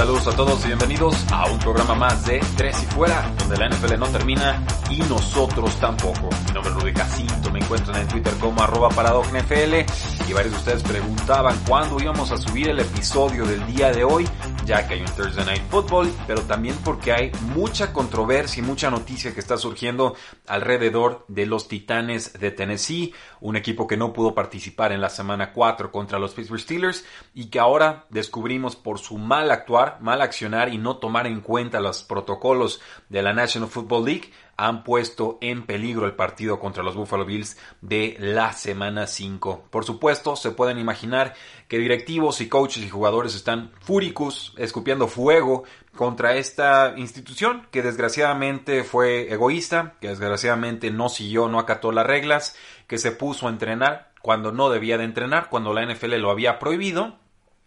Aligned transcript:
Saludos 0.00 0.28
a 0.28 0.32
todos 0.34 0.64
y 0.64 0.68
bienvenidos 0.68 1.14
a 1.30 1.44
un 1.50 1.58
programa 1.58 1.94
más 1.94 2.24
de 2.24 2.40
Tres 2.56 2.74
y 2.82 2.86
Fuera, 2.86 3.30
donde 3.38 3.58
la 3.58 3.68
NFL 3.68 3.98
no 3.98 4.06
termina 4.06 4.64
y 4.88 4.96
nosotros 5.00 5.76
tampoco. 5.78 6.30
Mi 6.46 6.52
nombre 6.54 6.72
es 6.72 6.80
Rudy 6.80 6.94
Jacinto, 6.94 7.50
me 7.50 7.58
encuentran 7.58 8.00
en 8.00 8.08
Twitter 8.08 8.32
como 8.40 8.62
arroba 8.62 8.88
NFL 8.88 9.74
y 10.26 10.32
varios 10.32 10.54
de 10.54 10.58
ustedes 10.58 10.82
preguntaban 10.84 11.54
cuándo 11.68 12.00
íbamos 12.00 12.32
a 12.32 12.38
subir 12.38 12.70
el 12.70 12.80
episodio 12.80 13.44
del 13.44 13.66
día 13.66 13.92
de 13.92 14.02
hoy, 14.02 14.26
ya 14.70 14.86
que 14.86 14.94
hay 14.94 15.00
un 15.00 15.06
Thursday 15.16 15.44
Night 15.44 15.64
Football, 15.68 16.12
pero 16.28 16.42
también 16.42 16.76
porque 16.84 17.12
hay 17.12 17.32
mucha 17.56 17.92
controversia 17.92 18.62
y 18.62 18.64
mucha 18.64 18.88
noticia 18.88 19.34
que 19.34 19.40
está 19.40 19.56
surgiendo 19.56 20.14
alrededor 20.46 21.24
de 21.26 21.44
los 21.44 21.66
Titanes 21.66 22.34
de 22.34 22.52
Tennessee, 22.52 23.12
un 23.40 23.56
equipo 23.56 23.88
que 23.88 23.96
no 23.96 24.12
pudo 24.12 24.32
participar 24.32 24.92
en 24.92 25.00
la 25.00 25.10
semana 25.10 25.52
4 25.52 25.90
contra 25.90 26.20
los 26.20 26.34
Pittsburgh 26.34 26.60
Steelers 26.60 27.04
y 27.34 27.46
que 27.46 27.58
ahora 27.58 28.06
descubrimos 28.10 28.76
por 28.76 29.00
su 29.00 29.18
mal 29.18 29.50
actuar, 29.50 29.98
mal 30.02 30.22
accionar 30.22 30.72
y 30.72 30.78
no 30.78 30.98
tomar 30.98 31.26
en 31.26 31.40
cuenta 31.40 31.80
los 31.80 32.04
protocolos 32.04 32.80
de 33.08 33.22
la 33.22 33.32
National 33.32 33.70
Football 33.70 34.04
League, 34.04 34.30
han 34.60 34.84
puesto 34.84 35.38
en 35.40 35.64
peligro 35.64 36.04
el 36.04 36.12
partido 36.12 36.60
contra 36.60 36.82
los 36.82 36.94
Buffalo 36.94 37.24
Bills 37.24 37.56
de 37.80 38.16
la 38.18 38.52
semana 38.52 39.06
5. 39.06 39.68
Por 39.70 39.86
supuesto, 39.86 40.36
se 40.36 40.50
pueden 40.50 40.78
imaginar 40.78 41.34
que 41.66 41.78
directivos 41.78 42.42
y 42.42 42.48
coaches 42.50 42.84
y 42.84 42.90
jugadores 42.90 43.34
están 43.34 43.72
fúricos, 43.80 44.52
escupiendo 44.58 45.08
fuego 45.08 45.64
contra 45.96 46.36
esta 46.36 46.92
institución 46.98 47.68
que 47.70 47.80
desgraciadamente 47.80 48.84
fue 48.84 49.32
egoísta, 49.32 49.94
que 49.98 50.08
desgraciadamente 50.08 50.90
no 50.90 51.08
siguió, 51.08 51.48
no 51.48 51.58
acató 51.58 51.90
las 51.90 52.06
reglas, 52.06 52.54
que 52.86 52.98
se 52.98 53.12
puso 53.12 53.46
a 53.46 53.50
entrenar 53.50 54.12
cuando 54.20 54.52
no 54.52 54.68
debía 54.68 54.98
de 54.98 55.04
entrenar, 55.04 55.48
cuando 55.48 55.72
la 55.72 55.86
NFL 55.86 56.16
lo 56.16 56.30
había 56.30 56.58
prohibido 56.58 57.16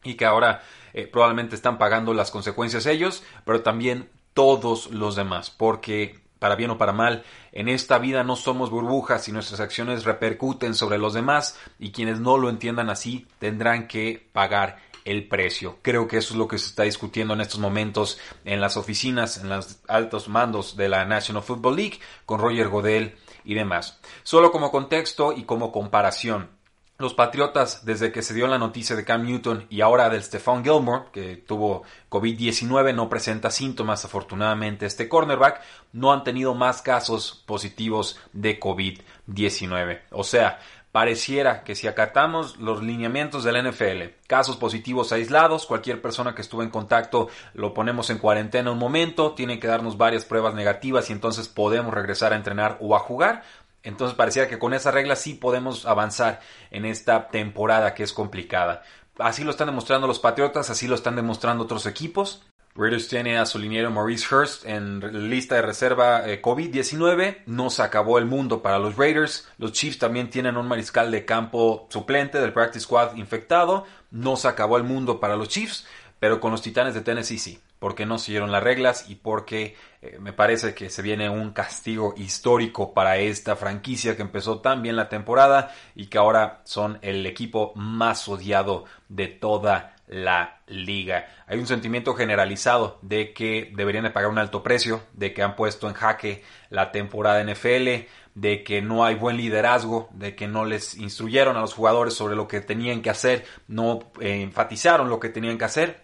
y 0.03 0.13
que 0.13 0.25
ahora 0.25 0.61
eh, 0.93 1.07
probablemente 1.07 1.55
están 1.55 1.79
pagando 1.79 2.13
las 2.13 2.29
consecuencias 2.29 2.85
ellos, 2.85 3.23
pero 3.45 3.63
también 3.63 4.09
todos 4.35 4.91
los 4.91 5.15
demás, 5.15 5.49
porque 5.49 6.22
para 6.43 6.57
bien 6.57 6.71
o 6.71 6.77
para 6.77 6.91
mal, 6.91 7.23
en 7.53 7.69
esta 7.69 7.99
vida 7.99 8.25
no 8.25 8.35
somos 8.35 8.69
burbujas 8.69 9.29
y 9.29 9.31
nuestras 9.31 9.61
acciones 9.61 10.03
repercuten 10.03 10.75
sobre 10.75 10.97
los 10.97 11.13
demás 11.13 11.57
y 11.79 11.93
quienes 11.93 12.19
no 12.19 12.37
lo 12.37 12.49
entiendan 12.49 12.89
así 12.89 13.25
tendrán 13.39 13.87
que 13.87 14.27
pagar 14.33 14.79
el 15.05 15.29
precio. 15.29 15.77
Creo 15.81 16.05
que 16.05 16.17
eso 16.17 16.33
es 16.33 16.37
lo 16.37 16.49
que 16.49 16.57
se 16.57 16.65
está 16.65 16.83
discutiendo 16.83 17.33
en 17.33 17.39
estos 17.39 17.61
momentos 17.61 18.19
en 18.43 18.59
las 18.59 18.75
oficinas, 18.75 19.37
en 19.37 19.47
los 19.47 19.77
altos 19.87 20.27
mandos 20.27 20.75
de 20.75 20.89
la 20.89 21.05
National 21.05 21.43
Football 21.43 21.77
League 21.77 21.99
con 22.25 22.41
Roger 22.41 22.67
Godel 22.67 23.15
y 23.45 23.53
demás. 23.53 24.01
Solo 24.23 24.51
como 24.51 24.69
contexto 24.69 25.31
y 25.31 25.43
como 25.43 25.71
comparación. 25.71 26.49
Los 26.99 27.15
Patriotas, 27.15 27.85
desde 27.85 28.11
que 28.11 28.21
se 28.21 28.35
dio 28.35 28.45
la 28.45 28.59
noticia 28.59 28.95
de 28.95 29.03
Cam 29.03 29.23
Newton 29.25 29.65
y 29.69 29.81
ahora 29.81 30.09
del 30.09 30.23
Stephon 30.23 30.63
Gilmore, 30.63 31.05
que 31.11 31.37
tuvo 31.37 31.83
COVID-19, 32.09 32.93
no 32.93 33.09
presenta 33.09 33.49
síntomas, 33.49 34.05
afortunadamente, 34.05 34.85
este 34.85 35.09
cornerback, 35.09 35.61
no 35.91 36.13
han 36.13 36.23
tenido 36.23 36.53
más 36.53 36.83
casos 36.83 37.43
positivos 37.47 38.19
de 38.31 38.59
COVID-19. 38.59 40.01
O 40.11 40.23
sea, 40.23 40.59
pareciera 40.93 41.63
que 41.63 41.73
si 41.73 41.87
acatamos 41.87 42.57
los 42.57 42.83
lineamientos 42.83 43.43
del 43.43 43.67
NFL, 43.67 44.13
casos 44.27 44.57
positivos 44.57 45.11
aislados, 45.11 45.65
cualquier 45.65 45.99
persona 45.99 46.35
que 46.35 46.43
estuvo 46.43 46.61
en 46.61 46.69
contacto 46.69 47.29
lo 47.55 47.73
ponemos 47.73 48.11
en 48.11 48.19
cuarentena 48.19 48.69
un 48.69 48.77
momento, 48.77 49.33
tiene 49.33 49.59
que 49.59 49.65
darnos 49.65 49.97
varias 49.97 50.23
pruebas 50.23 50.53
negativas 50.53 51.09
y 51.09 51.13
entonces 51.13 51.47
podemos 51.47 51.91
regresar 51.91 52.31
a 52.31 52.35
entrenar 52.35 52.77
o 52.79 52.95
a 52.95 52.99
jugar. 52.99 53.43
Entonces 53.83 54.15
pareciera 54.15 54.47
que 54.47 54.59
con 54.59 54.73
esa 54.73 54.91
regla 54.91 55.15
sí 55.15 55.33
podemos 55.33 55.85
avanzar 55.85 56.39
en 56.71 56.85
esta 56.85 57.27
temporada 57.27 57.93
que 57.93 58.03
es 58.03 58.13
complicada. 58.13 58.81
Así 59.19 59.43
lo 59.43 59.51
están 59.51 59.67
demostrando 59.67 60.07
los 60.07 60.19
Patriotas, 60.19 60.69
así 60.69 60.87
lo 60.87 60.95
están 60.95 61.15
demostrando 61.15 61.65
otros 61.65 61.85
equipos. 61.85 62.43
Raiders 62.75 63.07
tiene 63.07 63.37
a 63.37 63.45
su 63.45 63.59
liniero 63.59 63.91
Maurice 63.91 64.33
Hurst 64.33 64.65
en 64.65 65.29
lista 65.29 65.55
de 65.55 65.61
reserva 65.61 66.27
eh, 66.27 66.41
COVID-19. 66.41 67.43
No 67.45 67.69
se 67.69 67.83
acabó 67.83 68.17
el 68.17 68.25
mundo 68.25 68.63
para 68.63 68.79
los 68.79 68.97
Raiders. 68.97 69.47
Los 69.59 69.73
Chiefs 69.73 69.99
también 69.99 70.31
tienen 70.31 70.57
un 70.57 70.67
mariscal 70.67 71.11
de 71.11 71.23
campo 71.23 71.87
suplente 71.91 72.41
del 72.41 72.53
Practice 72.53 72.85
Squad 72.85 73.15
infectado. 73.15 73.85
No 74.09 74.37
se 74.37 74.47
acabó 74.47 74.77
el 74.77 74.83
mundo 74.83 75.19
para 75.19 75.35
los 75.35 75.49
Chiefs, 75.49 75.85
pero 76.19 76.39
con 76.39 76.49
los 76.49 76.63
Titanes 76.63 76.95
de 76.95 77.01
Tennessee 77.01 77.37
sí 77.37 77.61
porque 77.83 78.05
no 78.05 78.17
siguieron 78.17 78.49
las 78.49 78.63
reglas 78.63 79.09
y 79.09 79.15
porque 79.15 79.75
eh, 80.01 80.17
me 80.17 80.31
parece 80.31 80.73
que 80.73 80.89
se 80.89 81.01
viene 81.01 81.29
un 81.29 81.51
castigo 81.51 82.13
histórico 82.15 82.93
para 82.93 83.17
esta 83.17 83.57
franquicia 83.57 84.15
que 84.15 84.21
empezó 84.21 84.61
tan 84.61 84.81
bien 84.81 84.95
la 84.95 85.09
temporada 85.09 85.75
y 85.93 86.05
que 86.05 86.17
ahora 86.17 86.61
son 86.63 86.97
el 87.01 87.25
equipo 87.25 87.73
más 87.75 88.29
odiado 88.29 88.85
de 89.09 89.27
toda 89.27 89.97
la 90.07 90.61
liga. 90.65 91.27
Hay 91.45 91.59
un 91.59 91.67
sentimiento 91.67 92.13
generalizado 92.13 92.99
de 93.01 93.33
que 93.33 93.73
deberían 93.75 94.05
de 94.05 94.11
pagar 94.11 94.29
un 94.29 94.37
alto 94.37 94.63
precio, 94.63 95.01
de 95.11 95.33
que 95.33 95.43
han 95.43 95.57
puesto 95.57 95.89
en 95.89 95.93
jaque 95.93 96.41
la 96.69 96.93
temporada 96.93 97.43
NFL, 97.43 98.07
de 98.33 98.63
que 98.63 98.81
no 98.81 99.03
hay 99.03 99.15
buen 99.15 99.35
liderazgo, 99.35 100.07
de 100.13 100.37
que 100.37 100.47
no 100.47 100.63
les 100.63 100.95
instruyeron 100.95 101.57
a 101.57 101.59
los 101.59 101.73
jugadores 101.73 102.13
sobre 102.13 102.37
lo 102.37 102.47
que 102.47 102.61
tenían 102.61 103.01
que 103.01 103.09
hacer, 103.09 103.43
no 103.67 103.99
eh, 104.21 104.41
enfatizaron 104.41 105.09
lo 105.09 105.19
que 105.19 105.27
tenían 105.27 105.57
que 105.57 105.65
hacer 105.65 106.02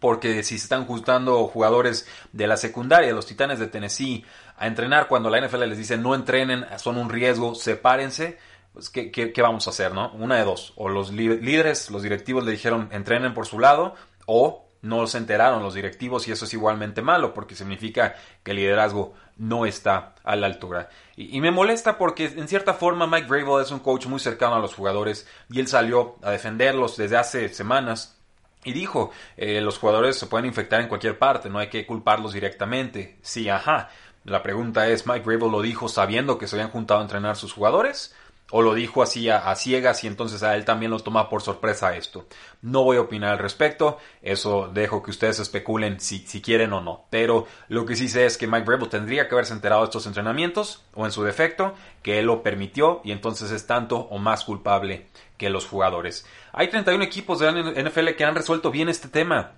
porque 0.00 0.42
si 0.42 0.58
se 0.58 0.64
están 0.64 0.86
juntando 0.86 1.46
jugadores 1.48 2.06
de 2.32 2.46
la 2.46 2.56
secundaria, 2.56 3.12
los 3.12 3.26
Titanes 3.26 3.58
de 3.58 3.66
Tennessee, 3.66 4.24
a 4.56 4.66
entrenar 4.66 5.08
cuando 5.08 5.30
la 5.30 5.40
NFL 5.40 5.64
les 5.64 5.78
dice 5.78 5.96
no 5.96 6.14
entrenen, 6.14 6.66
son 6.78 6.98
un 6.98 7.08
riesgo, 7.08 7.54
sepárense, 7.54 8.38
pues 8.72 8.90
¿qué, 8.90 9.10
qué, 9.10 9.42
vamos 9.42 9.66
a 9.66 9.70
hacer, 9.70 9.92
no? 9.92 10.12
Una 10.12 10.36
de 10.36 10.44
dos, 10.44 10.72
o 10.76 10.88
los 10.88 11.12
líderes, 11.12 11.90
los 11.90 12.02
directivos 12.02 12.44
le 12.44 12.52
dijeron 12.52 12.88
entrenen 12.92 13.34
por 13.34 13.46
su 13.46 13.58
lado, 13.58 13.94
o 14.26 14.66
no 14.82 15.06
se 15.06 15.18
enteraron 15.18 15.62
los 15.62 15.74
directivos 15.74 16.28
y 16.28 16.32
eso 16.32 16.44
es 16.44 16.54
igualmente 16.54 17.02
malo 17.02 17.34
porque 17.34 17.56
significa 17.56 18.14
que 18.44 18.52
el 18.52 18.58
liderazgo 18.58 19.14
no 19.36 19.66
está 19.66 20.14
a 20.22 20.36
la 20.36 20.46
altura. 20.46 20.88
Y, 21.16 21.36
y, 21.36 21.40
me 21.40 21.50
molesta 21.50 21.98
porque 21.98 22.26
en 22.26 22.46
cierta 22.46 22.74
forma 22.74 23.06
Mike 23.06 23.26
Vrabel 23.26 23.62
es 23.62 23.72
un 23.72 23.80
coach 23.80 24.06
muy 24.06 24.20
cercano 24.20 24.54
a 24.54 24.60
los 24.60 24.74
jugadores 24.74 25.26
y 25.50 25.58
él 25.58 25.66
salió 25.66 26.16
a 26.22 26.30
defenderlos 26.30 26.96
desde 26.96 27.16
hace 27.16 27.48
semanas 27.48 28.17
y 28.64 28.72
dijo, 28.72 29.10
eh, 29.36 29.60
los 29.60 29.78
jugadores 29.78 30.18
se 30.18 30.26
pueden 30.26 30.46
infectar 30.46 30.80
en 30.80 30.88
cualquier 30.88 31.18
parte, 31.18 31.48
no 31.48 31.58
hay 31.58 31.68
que 31.68 31.86
culparlos 31.86 32.32
directamente. 32.32 33.18
Sí, 33.22 33.48
ajá. 33.48 33.90
La 34.24 34.42
pregunta 34.42 34.88
es, 34.88 35.06
¿Mike 35.06 35.24
Rabel 35.24 35.50
lo 35.50 35.62
dijo 35.62 35.88
sabiendo 35.88 36.38
que 36.38 36.46
se 36.46 36.56
habían 36.56 36.70
juntado 36.70 37.00
a 37.00 37.04
entrenar 37.04 37.36
sus 37.36 37.52
jugadores? 37.52 38.14
¿O 38.50 38.62
lo 38.62 38.72
dijo 38.72 39.02
así 39.02 39.28
a, 39.28 39.54
ciegas 39.56 40.04
y 40.04 40.06
entonces 40.06 40.42
a 40.42 40.56
él 40.56 40.64
también 40.64 40.90
lo 40.90 41.00
toma 41.00 41.28
por 41.28 41.42
sorpresa 41.42 41.94
esto? 41.96 42.26
No 42.62 42.82
voy 42.82 42.96
a 42.96 43.02
opinar 43.02 43.32
al 43.32 43.38
respecto, 43.38 43.98
eso 44.22 44.70
dejo 44.72 45.02
que 45.02 45.10
ustedes 45.10 45.38
especulen 45.38 46.00
si, 46.00 46.20
si 46.20 46.40
quieren 46.40 46.72
o 46.72 46.80
no. 46.80 47.04
Pero 47.10 47.46
lo 47.68 47.84
que 47.84 47.94
sí 47.94 48.08
sé 48.08 48.24
es 48.24 48.38
que 48.38 48.46
Mike 48.46 48.64
Rabel 48.66 48.88
tendría 48.88 49.28
que 49.28 49.34
haberse 49.34 49.52
enterado 49.52 49.82
de 49.82 49.86
estos 49.86 50.06
entrenamientos, 50.06 50.82
o 50.94 51.04
en 51.04 51.12
su 51.12 51.24
defecto, 51.24 51.74
que 52.02 52.18
él 52.20 52.26
lo 52.26 52.42
permitió 52.42 53.02
y 53.04 53.12
entonces 53.12 53.50
es 53.50 53.66
tanto 53.66 53.98
o 53.98 54.16
más 54.16 54.44
culpable 54.44 55.08
que 55.36 55.50
los 55.50 55.66
jugadores. 55.66 56.26
Hay 56.52 56.68
31 56.68 57.04
equipos 57.04 57.38
de 57.40 57.52
la 57.52 57.82
NFL 57.82 58.10
que 58.16 58.24
han 58.24 58.34
resuelto 58.34 58.70
bien 58.70 58.88
este 58.88 59.08
tema. 59.08 59.52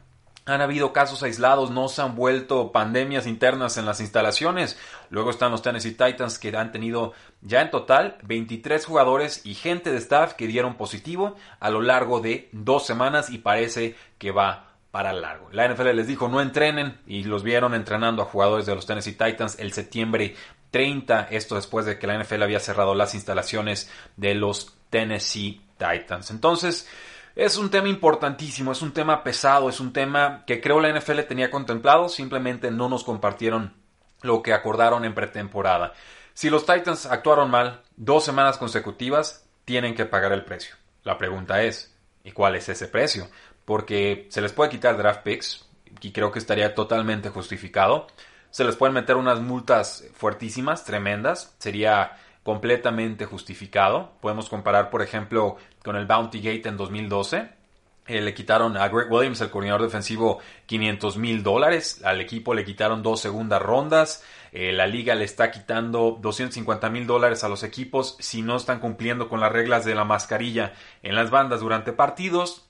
Han 0.47 0.61
habido 0.61 0.93
casos 0.93 1.23
aislados, 1.23 1.71
no 1.71 1.89
se 1.89 2.03
han 2.03 2.17
vuelto 2.17 2.73
pandemias 2.73 3.27
internas 3.27 3.77
en 3.77 3.87
las 3.87 4.01
instalaciones. 4.01 4.79
Luego 5.11 5.31
están 5.31 5.53
los 5.53 5.63
Tennessee 5.63 5.93
Titans 5.93 6.39
que 6.39 6.57
han 6.57 6.73
tenido 6.73 7.13
ya 7.43 7.63
en 7.63 7.71
total 7.71 8.19
23 8.23 8.85
jugadores 8.85 9.45
y 9.45 9.55
gente 9.55 9.93
de 9.93 9.99
staff 9.99 10.35
que 10.35 10.47
dieron 10.47 10.77
positivo 10.77 11.37
a 11.61 11.71
lo 11.71 11.83
largo 11.83 12.21
de 12.21 12.49
dos 12.53 12.87
semanas 12.87 13.31
y 13.31 13.39
parece 13.39 13.97
que 14.19 14.31
va 14.31 14.71
para 14.91 15.13
largo. 15.13 15.49
La 15.53 15.69
NFL 15.69 15.95
les 15.95 16.07
dijo 16.07 16.29
no 16.29 16.41
entrenen 16.41 16.99
y 17.07 17.25
los 17.25 17.43
vieron 17.43 17.75
entrenando 17.75 18.23
a 18.23 18.27
jugadores 18.27 18.67
de 18.67 18.75
los 18.75 18.87
Tennessee 18.87 19.13
Titans 19.13 19.59
el 19.59 19.73
septiembre 19.73 20.35
30, 20.71 21.29
esto 21.31 21.55
después 21.55 21.87
de 21.87 21.99
que 21.99 22.07
la 22.07 22.19
NFL 22.19 22.43
había 22.43 22.61
cerrado 22.61 22.95
las 22.95 23.15
instalaciones 23.15 23.91
de 24.17 24.35
los 24.35 24.75
Tennessee 24.91 25.61
Titans. 25.79 26.31
Entonces, 26.31 26.89
es 27.35 27.57
un 27.57 27.71
tema 27.71 27.89
importantísimo, 27.89 28.73
es 28.73 28.83
un 28.83 28.93
tema 28.93 29.23
pesado, 29.23 29.69
es 29.69 29.81
un 29.81 29.93
tema 29.93 30.45
que 30.47 30.61
creo 30.61 30.81
la 30.81 30.93
NFL 30.93 31.21
tenía 31.29 31.51
contemplado, 31.51 32.09
simplemente 32.09 32.71
no 32.71 32.89
nos 32.89 33.05
compartieron 33.05 33.75
lo 34.23 34.43
que 34.43 34.53
acordaron 34.53 35.05
en 35.05 35.15
pretemporada. 35.15 35.93
Si 36.35 36.51
los 36.51 36.67
Titans 36.67 37.07
actuaron 37.07 37.51
mal 37.51 37.83
dos 37.97 38.25
semanas 38.25 38.59
consecutivas, 38.59 39.47
tienen 39.65 39.95
que 39.95 40.07
pagar 40.07 40.33
el 40.33 40.45
precio. 40.45 40.75
La 41.05 41.19
pregunta 41.19 41.63
es, 41.63 41.97
¿y 42.25 42.33
cuál 42.33 42.57
es 42.57 42.69
ese 42.69 42.89
precio? 42.89 43.29
Porque 43.65 44.27
se 44.31 44.41
les 44.41 44.53
puede 44.53 44.71
quitar 44.71 44.97
draft 44.97 45.23
picks, 45.23 45.67
y 46.01 46.13
creo 46.13 46.31
que 46.31 46.39
estaría 46.39 46.75
totalmente 46.75 47.31
justificado. 47.31 48.07
Se 48.51 48.65
les 48.65 48.77
pueden 48.77 48.95
meter 48.95 49.17
unas 49.17 49.41
multas 49.41 50.05
fuertísimas, 50.15 50.85
tremendas. 50.85 51.55
Sería 51.59 52.17
completamente 52.43 53.27
justificado. 53.27 54.13
Podemos 54.21 54.49
comparar, 54.49 54.91
por 54.91 55.03
ejemplo, 55.03 55.57
con 55.85 55.97
el 55.97 56.07
Bounty 56.07 56.41
Gate 56.41 56.69
en 56.69 56.77
2012. 56.77 57.61
Eh, 58.07 58.21
le 58.21 58.35
quitaron 58.35 58.77
a 58.77 58.89
Greg 58.89 59.11
Williams, 59.11 59.41
el 59.41 59.51
coordinador 59.51 59.83
defensivo, 59.83 60.41
500 60.67 61.17
mil 61.17 61.43
dólares. 61.43 62.01
Al 62.05 62.21
equipo 62.21 62.55
le 62.55 62.65
quitaron 62.65 63.03
dos 63.03 63.21
segundas 63.21 63.63
rondas. 63.63 64.25
Eh, 64.53 64.73
la 64.73 64.87
liga 64.87 65.15
le 65.15 65.25
está 65.25 65.51
quitando 65.51 66.19
250 66.21 66.91
mil 66.91 67.07
dólares 67.07 67.45
a 67.45 67.49
los 67.49 67.63
equipos 67.63 68.17
si 68.19 68.43
no 68.43 68.57
están 68.57 68.81
cumpliendo 68.81 69.29
con 69.29 69.39
las 69.39 69.53
reglas 69.53 69.85
de 69.85 69.95
la 69.95 70.05
mascarilla 70.05 70.73
en 71.03 71.15
las 71.15 71.31
bandas 71.31 71.61
durante 71.61 71.93
partidos. 71.93 72.67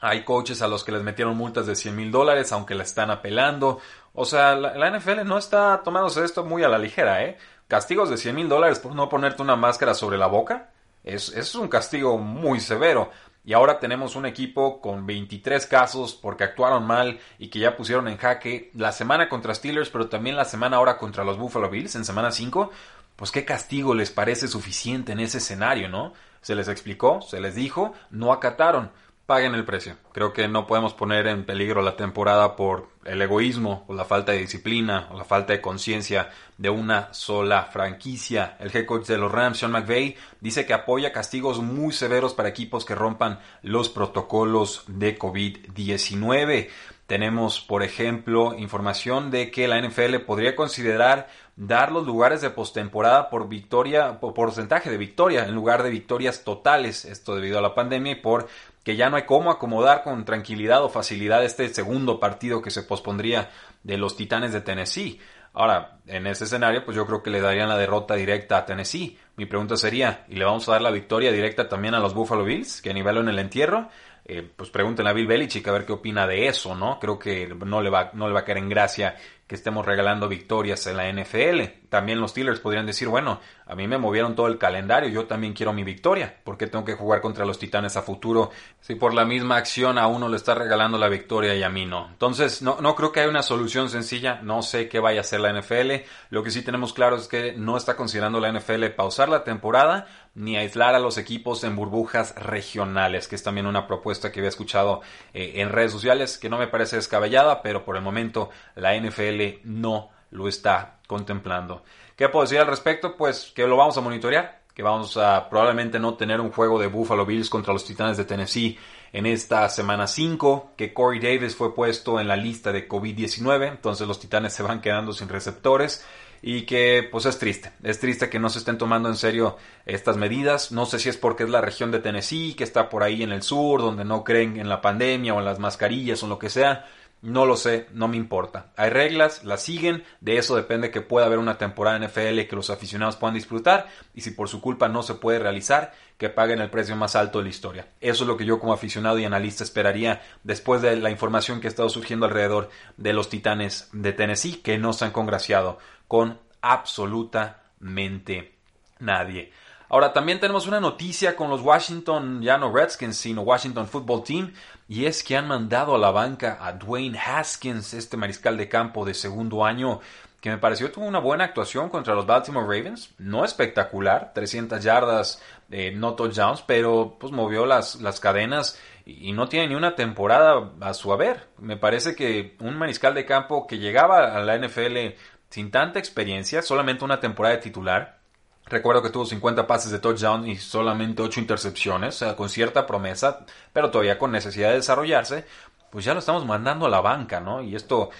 Hay 0.00 0.24
coaches 0.24 0.62
a 0.62 0.68
los 0.68 0.84
que 0.84 0.92
les 0.92 1.02
metieron 1.02 1.36
multas 1.36 1.66
de 1.66 1.74
100 1.74 1.96
mil 1.96 2.10
dólares, 2.10 2.52
aunque 2.52 2.74
la 2.74 2.84
están 2.84 3.10
apelando. 3.10 3.80
O 4.14 4.24
sea, 4.24 4.54
la, 4.54 4.90
NFL 4.90 5.24
no 5.24 5.38
está 5.38 5.82
tomándose 5.84 6.24
esto 6.24 6.44
muy 6.44 6.62
a 6.62 6.68
la 6.68 6.78
ligera, 6.78 7.24
¿eh? 7.24 7.36
Castigos 7.68 8.08
de 8.08 8.16
100 8.16 8.34
mil 8.34 8.48
dólares 8.48 8.78
por 8.78 8.94
no 8.94 9.10
ponerte 9.10 9.42
una 9.42 9.54
máscara 9.54 9.92
sobre 9.92 10.16
la 10.16 10.26
boca. 10.26 10.70
Es, 11.04 11.28
es 11.28 11.54
un 11.54 11.68
castigo 11.68 12.16
muy 12.16 12.60
severo. 12.60 13.10
Y 13.44 13.52
ahora 13.52 13.78
tenemos 13.78 14.16
un 14.16 14.24
equipo 14.24 14.80
con 14.80 15.06
23 15.06 15.66
casos 15.66 16.14
porque 16.14 16.44
actuaron 16.44 16.86
mal 16.86 17.18
y 17.38 17.48
que 17.48 17.58
ya 17.58 17.76
pusieron 17.76 18.08
en 18.08 18.16
jaque 18.16 18.70
la 18.74 18.90
semana 18.90 19.28
contra 19.28 19.54
Steelers, 19.54 19.90
pero 19.90 20.08
también 20.08 20.36
la 20.36 20.44
semana 20.46 20.78
ahora 20.78 20.98
contra 20.98 21.24
los 21.24 21.38
Buffalo 21.38 21.68
Bills 21.70 21.94
en 21.94 22.04
semana 22.04 22.30
5. 22.30 22.70
Pues 23.16 23.30
qué 23.30 23.44
castigo 23.44 23.94
les 23.94 24.10
parece 24.10 24.48
suficiente 24.48 25.12
en 25.12 25.20
ese 25.20 25.38
escenario, 25.38 25.88
¿no? 25.88 26.14
Se 26.40 26.54
les 26.54 26.68
explicó, 26.68 27.20
se 27.20 27.40
les 27.40 27.54
dijo, 27.54 27.92
no 28.10 28.32
acataron 28.32 28.90
paguen 29.28 29.54
el 29.54 29.66
precio. 29.66 29.98
Creo 30.14 30.32
que 30.32 30.48
no 30.48 30.66
podemos 30.66 30.94
poner 30.94 31.26
en 31.26 31.44
peligro 31.44 31.82
la 31.82 31.96
temporada 31.96 32.56
por 32.56 32.88
el 33.04 33.20
egoísmo 33.20 33.84
o 33.86 33.92
la 33.92 34.06
falta 34.06 34.32
de 34.32 34.38
disciplina 34.38 35.06
o 35.12 35.18
la 35.18 35.24
falta 35.24 35.52
de 35.52 35.60
conciencia 35.60 36.30
de 36.56 36.70
una 36.70 37.12
sola 37.12 37.64
franquicia. 37.64 38.56
El 38.58 38.74
head 38.74 38.86
coach 38.86 39.06
de 39.06 39.18
los 39.18 39.30
Rams, 39.30 39.58
Sean 39.58 39.72
McVay, 39.72 40.16
dice 40.40 40.64
que 40.64 40.72
apoya 40.72 41.12
castigos 41.12 41.60
muy 41.60 41.92
severos 41.92 42.32
para 42.32 42.48
equipos 42.48 42.86
que 42.86 42.94
rompan 42.94 43.38
los 43.60 43.90
protocolos 43.90 44.84
de 44.86 45.18
COVID-19. 45.18 46.70
Tenemos, 47.06 47.60
por 47.60 47.82
ejemplo, 47.82 48.54
información 48.54 49.30
de 49.30 49.50
que 49.50 49.68
la 49.68 49.80
NFL 49.80 50.20
podría 50.26 50.56
considerar 50.56 51.28
dar 51.56 51.90
los 51.90 52.06
lugares 52.06 52.40
de 52.40 52.50
postemporada 52.50 53.30
por 53.30 53.48
victoria, 53.48 54.20
por 54.20 54.32
porcentaje 54.32 54.90
de 54.90 54.96
victoria, 54.96 55.44
en 55.44 55.54
lugar 55.54 55.82
de 55.82 55.90
victorias 55.90 56.44
totales. 56.44 57.04
Esto 57.04 57.34
debido 57.34 57.58
a 57.58 57.62
la 57.62 57.74
pandemia 57.74 58.12
y 58.12 58.16
por 58.16 58.48
que 58.88 58.96
ya 58.96 59.10
no 59.10 59.18
hay 59.18 59.24
cómo 59.24 59.50
acomodar 59.50 60.02
con 60.02 60.24
tranquilidad 60.24 60.82
o 60.82 60.88
facilidad 60.88 61.44
este 61.44 61.68
segundo 61.68 62.18
partido 62.18 62.62
que 62.62 62.70
se 62.70 62.82
pospondría 62.82 63.50
de 63.82 63.98
los 63.98 64.16
Titanes 64.16 64.54
de 64.54 64.62
Tennessee. 64.62 65.20
Ahora, 65.52 65.98
en 66.06 66.26
ese 66.26 66.44
escenario, 66.44 66.86
pues 66.86 66.96
yo 66.96 67.06
creo 67.06 67.22
que 67.22 67.28
le 67.28 67.42
darían 67.42 67.68
la 67.68 67.76
derrota 67.76 68.14
directa 68.14 68.56
a 68.56 68.64
Tennessee. 68.64 69.18
Mi 69.36 69.44
pregunta 69.44 69.76
sería, 69.76 70.24
¿y 70.30 70.36
le 70.36 70.46
vamos 70.46 70.66
a 70.66 70.72
dar 70.72 70.80
la 70.80 70.90
victoria 70.90 71.30
directa 71.30 71.68
también 71.68 71.94
a 71.94 71.98
los 71.98 72.14
Buffalo 72.14 72.44
Bills, 72.44 72.80
que 72.80 72.94
nivel 72.94 73.18
en 73.18 73.28
el 73.28 73.38
entierro? 73.38 73.90
Eh, 74.30 74.46
pues 74.54 74.68
pregúntenle 74.68 75.10
a 75.10 75.14
Bill 75.14 75.26
Belichick 75.26 75.66
a 75.68 75.72
ver 75.72 75.86
qué 75.86 75.92
opina 75.94 76.26
de 76.26 76.48
eso, 76.48 76.74
¿no? 76.74 76.98
Creo 77.00 77.18
que 77.18 77.48
no 77.48 77.80
le 77.80 77.88
va, 77.88 78.10
no 78.12 78.28
le 78.28 78.34
va 78.34 78.40
a 78.40 78.44
caer 78.44 78.58
en 78.58 78.68
gracia 78.68 79.16
que 79.48 79.54
estemos 79.54 79.86
regalando 79.86 80.28
victorias 80.28 80.86
en 80.86 80.98
la 80.98 81.10
NFL. 81.10 81.88
También 81.88 82.20
los 82.20 82.32
Steelers 82.32 82.60
podrían 82.60 82.84
decir, 82.84 83.08
bueno, 83.08 83.40
a 83.64 83.74
mí 83.74 83.88
me 83.88 83.96
movieron 83.96 84.36
todo 84.36 84.46
el 84.46 84.58
calendario, 84.58 85.08
yo 85.08 85.24
también 85.24 85.54
quiero 85.54 85.72
mi 85.72 85.82
victoria. 85.84 86.36
¿Por 86.44 86.58
qué 86.58 86.66
tengo 86.66 86.84
que 86.84 86.92
jugar 86.92 87.22
contra 87.22 87.46
los 87.46 87.58
Titanes 87.58 87.96
a 87.96 88.02
futuro 88.02 88.50
si 88.82 88.96
por 88.96 89.14
la 89.14 89.24
misma 89.24 89.56
acción 89.56 89.96
a 89.96 90.06
uno 90.06 90.28
le 90.28 90.36
está 90.36 90.54
regalando 90.54 90.98
la 90.98 91.08
victoria 91.08 91.54
y 91.54 91.62
a 91.62 91.70
mí 91.70 91.86
no? 91.86 92.08
Entonces, 92.10 92.60
no, 92.60 92.76
no 92.82 92.94
creo 92.94 93.10
que 93.10 93.20
haya 93.20 93.30
una 93.30 93.42
solución 93.42 93.88
sencilla, 93.88 94.40
no 94.42 94.60
sé 94.60 94.90
qué 94.90 95.00
vaya 95.00 95.20
a 95.20 95.22
hacer 95.22 95.40
la 95.40 95.58
NFL. 95.58 96.04
Lo 96.28 96.42
que 96.42 96.50
sí 96.50 96.60
tenemos 96.60 96.92
claro 96.92 97.16
es 97.16 97.26
que 97.26 97.54
no 97.54 97.78
está 97.78 97.96
considerando 97.96 98.40
la 98.40 98.52
NFL 98.52 98.84
pausar 98.88 99.30
la 99.30 99.44
temporada 99.44 100.06
ni 100.38 100.56
aislar 100.56 100.94
a 100.94 101.00
los 101.00 101.18
equipos 101.18 101.64
en 101.64 101.74
burbujas 101.74 102.34
regionales, 102.36 103.26
que 103.26 103.34
es 103.34 103.42
también 103.42 103.66
una 103.66 103.88
propuesta 103.88 104.30
que 104.30 104.38
había 104.38 104.48
escuchado 104.48 105.00
eh, 105.34 105.54
en 105.56 105.70
redes 105.70 105.90
sociales, 105.90 106.38
que 106.38 106.48
no 106.48 106.58
me 106.58 106.68
parece 106.68 106.96
descabellada, 106.96 107.60
pero 107.60 107.84
por 107.84 107.96
el 107.96 108.02
momento 108.02 108.50
la 108.76 108.96
NFL 108.96 109.60
no 109.64 110.10
lo 110.30 110.46
está 110.46 110.98
contemplando. 111.08 111.82
¿Qué 112.16 112.28
puedo 112.28 112.44
decir 112.44 112.60
al 112.60 112.68
respecto? 112.68 113.16
Pues 113.16 113.52
que 113.54 113.66
lo 113.66 113.76
vamos 113.76 113.98
a 113.98 114.00
monitorear, 114.00 114.60
que 114.74 114.82
vamos 114.84 115.16
a 115.16 115.48
probablemente 115.48 115.98
no 115.98 116.14
tener 116.14 116.40
un 116.40 116.52
juego 116.52 116.78
de 116.78 116.86
Buffalo 116.86 117.26
Bills 117.26 117.50
contra 117.50 117.72
los 117.72 117.84
Titanes 117.84 118.16
de 118.16 118.24
Tennessee 118.24 118.78
en 119.12 119.26
esta 119.26 119.68
semana 119.68 120.06
5, 120.06 120.74
que 120.76 120.94
Corey 120.94 121.18
Davis 121.18 121.56
fue 121.56 121.74
puesto 121.74 122.20
en 122.20 122.28
la 122.28 122.36
lista 122.36 122.70
de 122.70 122.88
COVID-19, 122.88 123.70
entonces 123.70 124.06
los 124.06 124.20
Titanes 124.20 124.52
se 124.52 124.62
van 124.62 124.80
quedando 124.80 125.12
sin 125.12 125.28
receptores 125.28 126.06
y 126.42 126.62
que 126.62 127.08
pues 127.10 127.26
es 127.26 127.38
triste, 127.38 127.72
es 127.82 127.98
triste 127.98 128.28
que 128.28 128.38
no 128.38 128.50
se 128.50 128.58
estén 128.58 128.78
tomando 128.78 129.08
en 129.08 129.16
serio 129.16 129.56
estas 129.86 130.16
medidas, 130.16 130.72
no 130.72 130.86
sé 130.86 130.98
si 130.98 131.08
es 131.08 131.16
porque 131.16 131.44
es 131.44 131.50
la 131.50 131.60
región 131.60 131.90
de 131.90 132.00
Tennessee 132.00 132.54
que 132.54 132.64
está 132.64 132.88
por 132.88 133.02
ahí 133.02 133.22
en 133.22 133.32
el 133.32 133.42
sur, 133.42 133.80
donde 133.80 134.04
no 134.04 134.24
creen 134.24 134.58
en 134.58 134.68
la 134.68 134.80
pandemia 134.80 135.34
o 135.34 135.38
en 135.38 135.44
las 135.44 135.58
mascarillas 135.58 136.22
o 136.22 136.28
lo 136.28 136.38
que 136.38 136.50
sea, 136.50 136.86
no 137.20 137.46
lo 137.46 137.56
sé, 137.56 137.88
no 137.92 138.06
me 138.06 138.16
importa. 138.16 138.66
Hay 138.76 138.90
reglas, 138.90 139.42
las 139.42 139.62
siguen, 139.62 140.04
de 140.20 140.38
eso 140.38 140.54
depende 140.54 140.92
que 140.92 141.00
pueda 141.00 141.26
haber 141.26 141.38
una 141.38 141.58
temporada 141.58 141.98
NFL 141.98 142.42
que 142.48 142.56
los 142.56 142.70
aficionados 142.70 143.16
puedan 143.16 143.34
disfrutar 143.34 143.88
y 144.14 144.20
si 144.20 144.30
por 144.30 144.48
su 144.48 144.60
culpa 144.60 144.88
no 144.88 145.02
se 145.02 145.14
puede 145.14 145.40
realizar, 145.40 145.92
que 146.16 146.28
paguen 146.28 146.60
el 146.60 146.70
precio 146.70 146.94
más 146.96 147.16
alto 147.16 147.38
de 147.38 147.44
la 147.44 147.50
historia. 147.50 147.88
Eso 148.00 148.24
es 148.24 148.28
lo 148.28 148.36
que 148.36 148.44
yo 148.44 148.60
como 148.60 148.72
aficionado 148.72 149.18
y 149.18 149.24
analista 149.24 149.64
esperaría 149.64 150.22
después 150.44 150.80
de 150.80 150.96
la 150.96 151.10
información 151.10 151.60
que 151.60 151.66
ha 151.66 151.70
estado 151.70 151.88
surgiendo 151.88 152.26
alrededor 152.26 152.70
de 152.96 153.12
los 153.12 153.28
Titanes 153.28 153.88
de 153.92 154.12
Tennessee 154.12 154.60
que 154.62 154.78
no 154.78 154.92
se 154.92 155.04
han 155.04 155.12
congraciado 155.12 155.78
con 156.08 156.38
absolutamente 156.60 158.54
nadie. 158.98 159.52
Ahora 159.90 160.12
también 160.12 160.38
tenemos 160.38 160.66
una 160.66 160.80
noticia 160.80 161.34
con 161.34 161.48
los 161.48 161.62
Washington, 161.62 162.42
ya 162.42 162.58
no 162.58 162.70
Redskins, 162.70 163.16
sino 163.16 163.40
Washington 163.40 163.88
Football 163.88 164.22
Team, 164.22 164.52
y 164.86 165.06
es 165.06 165.22
que 165.22 165.36
han 165.36 165.48
mandado 165.48 165.94
a 165.94 165.98
la 165.98 166.10
banca 166.10 166.58
a 166.60 166.72
Dwayne 166.72 167.18
Haskins, 167.18 167.94
este 167.94 168.18
mariscal 168.18 168.58
de 168.58 168.68
campo 168.68 169.06
de 169.06 169.14
segundo 169.14 169.64
año, 169.64 170.00
que 170.42 170.50
me 170.50 170.58
pareció 170.58 170.92
tuvo 170.92 171.06
una 171.06 171.18
buena 171.18 171.44
actuación 171.44 171.88
contra 171.88 172.14
los 172.14 172.26
Baltimore 172.26 172.66
Ravens, 172.66 173.14
no 173.18 173.44
espectacular, 173.44 174.32
300 174.34 174.82
yardas, 174.82 175.42
eh, 175.70 175.92
no 175.94 176.14
touchdowns, 176.14 176.62
pero 176.62 177.16
pues 177.18 177.32
movió 177.32 177.66
las, 177.66 177.96
las 177.96 178.20
cadenas 178.20 178.78
y 179.04 179.32
no 179.32 179.48
tiene 179.48 179.68
ni 179.68 179.74
una 179.74 179.96
temporada 179.96 180.70
a 180.80 180.94
su 180.94 181.12
haber. 181.12 181.48
Me 181.58 181.76
parece 181.76 182.14
que 182.14 182.56
un 182.60 182.76
mariscal 182.76 183.14
de 183.14 183.24
campo 183.24 183.66
que 183.66 183.78
llegaba 183.78 184.36
a 184.36 184.40
la 184.40 184.56
NFL 184.58 185.16
sin 185.50 185.70
tanta 185.70 185.98
experiencia, 185.98 186.62
solamente 186.62 187.04
una 187.04 187.20
temporada 187.20 187.56
de 187.56 187.62
titular. 187.62 188.18
Recuerdo 188.66 189.02
que 189.02 189.10
tuvo 189.10 189.24
50 189.24 189.66
pases 189.66 189.90
de 189.90 189.98
touchdown 189.98 190.46
y 190.46 190.56
solamente 190.56 191.22
8 191.22 191.40
intercepciones, 191.40 192.16
o 192.16 192.18
sea, 192.18 192.36
con 192.36 192.50
cierta 192.50 192.86
promesa, 192.86 193.46
pero 193.72 193.90
todavía 193.90 194.18
con 194.18 194.30
necesidad 194.30 194.70
de 194.70 194.76
desarrollarse, 194.76 195.46
pues 195.90 196.04
ya 196.04 196.12
lo 196.12 196.20
estamos 196.20 196.44
mandando 196.44 196.86
a 196.86 196.90
la 196.90 197.00
banca, 197.00 197.40
¿no? 197.40 197.62
Y 197.62 197.74
esto, 197.74 198.10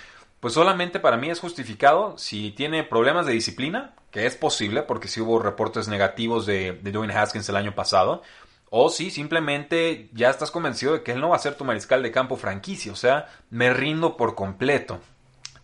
pues 0.40 0.54
solamente 0.54 1.00
para 1.00 1.18
mí 1.18 1.28
es 1.28 1.40
justificado 1.40 2.16
si 2.16 2.50
tiene 2.52 2.82
problemas 2.82 3.26
de 3.26 3.34
disciplina, 3.34 3.94
que 4.10 4.24
es 4.24 4.36
posible, 4.36 4.82
porque 4.82 5.08
sí 5.08 5.20
hubo 5.20 5.38
reportes 5.38 5.86
negativos 5.86 6.46
de, 6.46 6.72
de 6.72 6.92
Dwayne 6.92 7.14
Haskins 7.14 7.48
el 7.50 7.56
año 7.56 7.74
pasado, 7.74 8.22
o 8.70 8.88
si 8.88 9.10
simplemente 9.10 10.08
ya 10.12 10.30
estás 10.30 10.50
convencido 10.50 10.94
de 10.94 11.02
que 11.02 11.12
él 11.12 11.20
no 11.20 11.30
va 11.30 11.36
a 11.36 11.40
ser 11.40 11.56
tu 11.56 11.64
mariscal 11.64 12.02
de 12.02 12.10
campo 12.10 12.36
franquicia, 12.36 12.92
o 12.92 12.96
sea, 12.96 13.28
me 13.50 13.72
rindo 13.72 14.16
por 14.16 14.34
completo. 14.34 15.00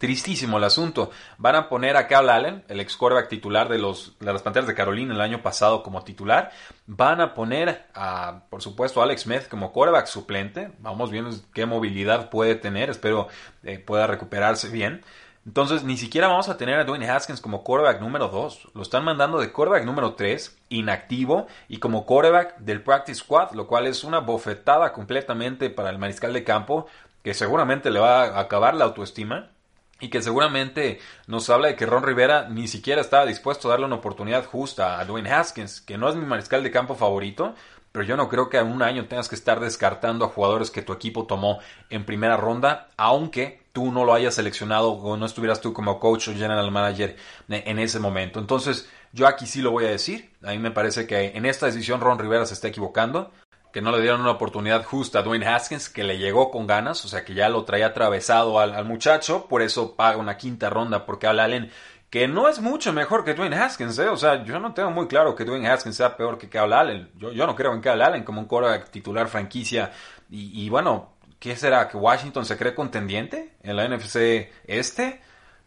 Tristísimo 0.05 0.59
el 0.59 0.65
asunto. 0.65 1.11
Van 1.39 1.55
a 1.55 1.67
poner 1.71 1.97
a 1.97 2.07
Cal 2.07 2.29
Allen, 2.29 2.63
el 2.69 2.79
ex 2.81 2.95
quarterback 2.95 3.31
titular 3.31 3.71
de, 3.71 3.79
las 3.79 4.43
Panteras 4.43 4.69
de 4.69 4.75
Carolina 4.75 5.15
el 5.15 5.21
año 5.23 5.41
pasado 5.41 5.83
como 5.83 6.05
titular. 6.05 6.53
Van 6.87 7.23
a 7.23 7.33
poner 7.33 7.87
a, 7.95 8.43
por 8.51 8.61
supuesto, 8.61 9.01
a 9.01 9.05
Alex 9.05 9.23
Smith 9.23 9.49
como 9.49 9.73
quarterback 9.73 10.05
suplente. 10.05 10.73
Vamos 10.81 11.11
viendo 11.11 11.35
qué 11.55 11.65
movilidad 11.65 12.29
puede 12.29 12.55
tener. 12.55 12.91
Espero 12.91 13.29
eh, 13.63 13.79
pueda 13.79 14.07
recuperarse 14.07 14.69
bien. 14.69 15.03
Entonces, 15.47 15.85
ni 15.85 15.97
siquiera 15.97 16.29
vamos 16.29 16.51
a 16.51 16.59
tener 16.59 16.79
a 16.79 16.85
Dwayne 16.85 17.09
Haskins 17.09 17.41
como 17.41 17.65
quarterback 17.65 18.03
número 18.03 18.29
2. 18.29 18.73
Lo 18.75 18.83
están 18.83 19.05
mandando 19.05 19.41
de 19.41 19.53
quarterback 19.53 19.87
número 19.87 20.17
3, 20.17 20.55
inactivo, 20.69 21.47
y 21.67 21.79
como 21.79 22.05
quarterback 22.05 22.59
del 22.59 22.83
practice 22.83 23.21
squad, 23.21 23.53
lo 23.53 23.67
cual 23.67 23.87
es 23.87 24.05
una 24.05 24.19
bofetada 24.19 24.93
completamente 24.93 25.71
para 25.71 25.89
el 25.89 25.99
mariscal 25.99 26.35
de 26.35 26.45
campo, 26.45 26.89
que 27.23 27.33
seguramente 27.33 27.91
le 27.91 28.01
va 28.01 28.25
a 28.25 28.41
acabar 28.41 28.75
la 28.75 28.85
autoestima 28.85 29.54
y 30.01 30.09
que 30.09 30.23
seguramente 30.23 31.01
nos 31.27 31.49
habla 31.51 31.69
de 31.69 31.77
que 31.77 31.87
Ron 31.87 32.03
Rivera 32.03 32.49
ni 32.49 32.69
siquiera 32.69 33.01
estaba 33.01 33.27
dispuesto 33.27 33.69
a 33.69 33.73
darle 33.73 33.87
una 33.87 33.97
oportunidad 33.97 34.45
justa 34.45 34.99
a 34.99 35.05
Dwayne 35.05 35.33
Haskins, 35.33 35.81
que 35.81 35.99
no 35.99 36.09
es 36.09 36.17
mi 36.17 36.27
mariscal 36.27 36.63
de 36.63 36.71
campo 36.71 36.95
favorito, 36.95 37.55
pero 37.93 38.05
yo 38.05 38.17
no 38.17 38.29
creo 38.29 38.51
que 38.51 38.59
en 38.59 38.67
un 38.67 38.83
año 38.83 39.07
tengas 39.07 39.29
que 39.29 39.37
estar 39.37 39.61
descartando 39.61 40.25
a 40.25 40.29
jugadores 40.29 40.73
que 40.73 40.83
tu 40.83 40.93
equipo 40.93 41.27
tomó 41.27 41.61
en 41.91 42.05
primera 42.05 42.37
ronda, 42.37 42.89
aunque 42.97 43.63
tú 43.73 43.93
no 43.93 44.05
lo 44.05 44.15
hayas 44.15 44.35
seleccionado 44.35 44.91
o 44.91 45.17
no 45.17 45.27
estuvieras 45.27 45.61
tú 45.61 45.73
como 45.73 46.01
coach 46.01 46.29
o 46.29 46.35
general 46.35 46.73
manager 46.73 47.17
en 47.49 47.79
ese 47.79 48.01
momento. 48.01 48.41
Entonces, 48.41 48.89
yo 49.13 49.29
aquí 49.29 49.47
sí 49.47 49.63
lo 49.63 49.71
voy 49.71 49.85
a 49.85 49.91
decir. 49.91 50.33
A 50.43 50.51
mí 50.51 50.59
me 50.59 50.73
parece 50.73 51.07
que 51.07 51.37
en 51.37 51.47
esta 51.47 51.67
decisión 51.67 52.01
Ron 52.01 52.19
Rivera 52.19 52.47
se 52.47 52.55
está 52.55 52.67
equivocando, 52.67 53.31
que 53.75 53.83
no 53.83 53.91
le 53.91 54.01
dieron 54.01 54.21
una 54.21 54.31
oportunidad 54.31 54.85
justa 54.85 55.19
a 55.19 55.23
Dwayne 55.23 55.49
Haskins, 55.49 55.89
que 55.89 56.05
le 56.05 56.17
llegó 56.17 56.53
con 56.53 56.65
ganas, 56.65 57.05
o 57.05 57.09
sea 57.09 57.25
que 57.25 57.35
ya 57.35 57.49
lo 57.49 57.65
traía 57.65 57.87
atravesado 57.87 58.61
al, 58.61 58.85
muchacho, 58.85 59.47
por 59.49 59.63
eso 59.63 59.97
paga 59.97 60.17
una 60.17 60.37
quinta 60.37 60.71
ronda 60.71 61.05
porque 61.05 61.27
Al 61.27 61.41
Allen 61.41 61.73
que 62.09 62.29
no 62.29 62.49
es 62.49 62.61
mucho 62.61 62.93
mejor 62.93 63.25
que 63.25 63.35
Dwayne 63.35 63.57
Haskins, 63.57 63.99
¿eh? 63.99 64.07
O 64.07 64.17
sea, 64.17 64.45
yo 64.45 64.61
no 64.61 64.75
tengo 64.75 64.93
muy 64.93 65.09
claro 65.09 65.35
que 65.35 65.45
Dwayne 65.45 65.69
Haskins 65.69 65.97
sea 65.97 66.17
peor 66.17 66.39
que 66.39 66.49
Kyle 66.49 66.73
Allen. 66.73 67.11
Yo, 67.17 67.33
no 67.49 67.57
creo 67.57 67.75
en 67.75 67.81
Kyle 67.81 68.01
Allen 68.01 68.23
como 68.23 68.41
un 68.41 68.47
quarterback 68.47 68.91
titular 68.91 69.27
franquicia. 69.27 69.91
Y, 70.31 70.65
y, 70.65 70.69
bueno, 70.69 71.15
¿qué 71.41 71.57
será? 71.57 71.89
¿Que 71.89 71.97
Washington 71.97 72.47
se 72.47 72.57
cree 72.57 72.77
contendiente 72.77 73.57
en 73.65 73.75
la 73.75 73.89
NFC 73.89 74.53
este? 74.69 75.21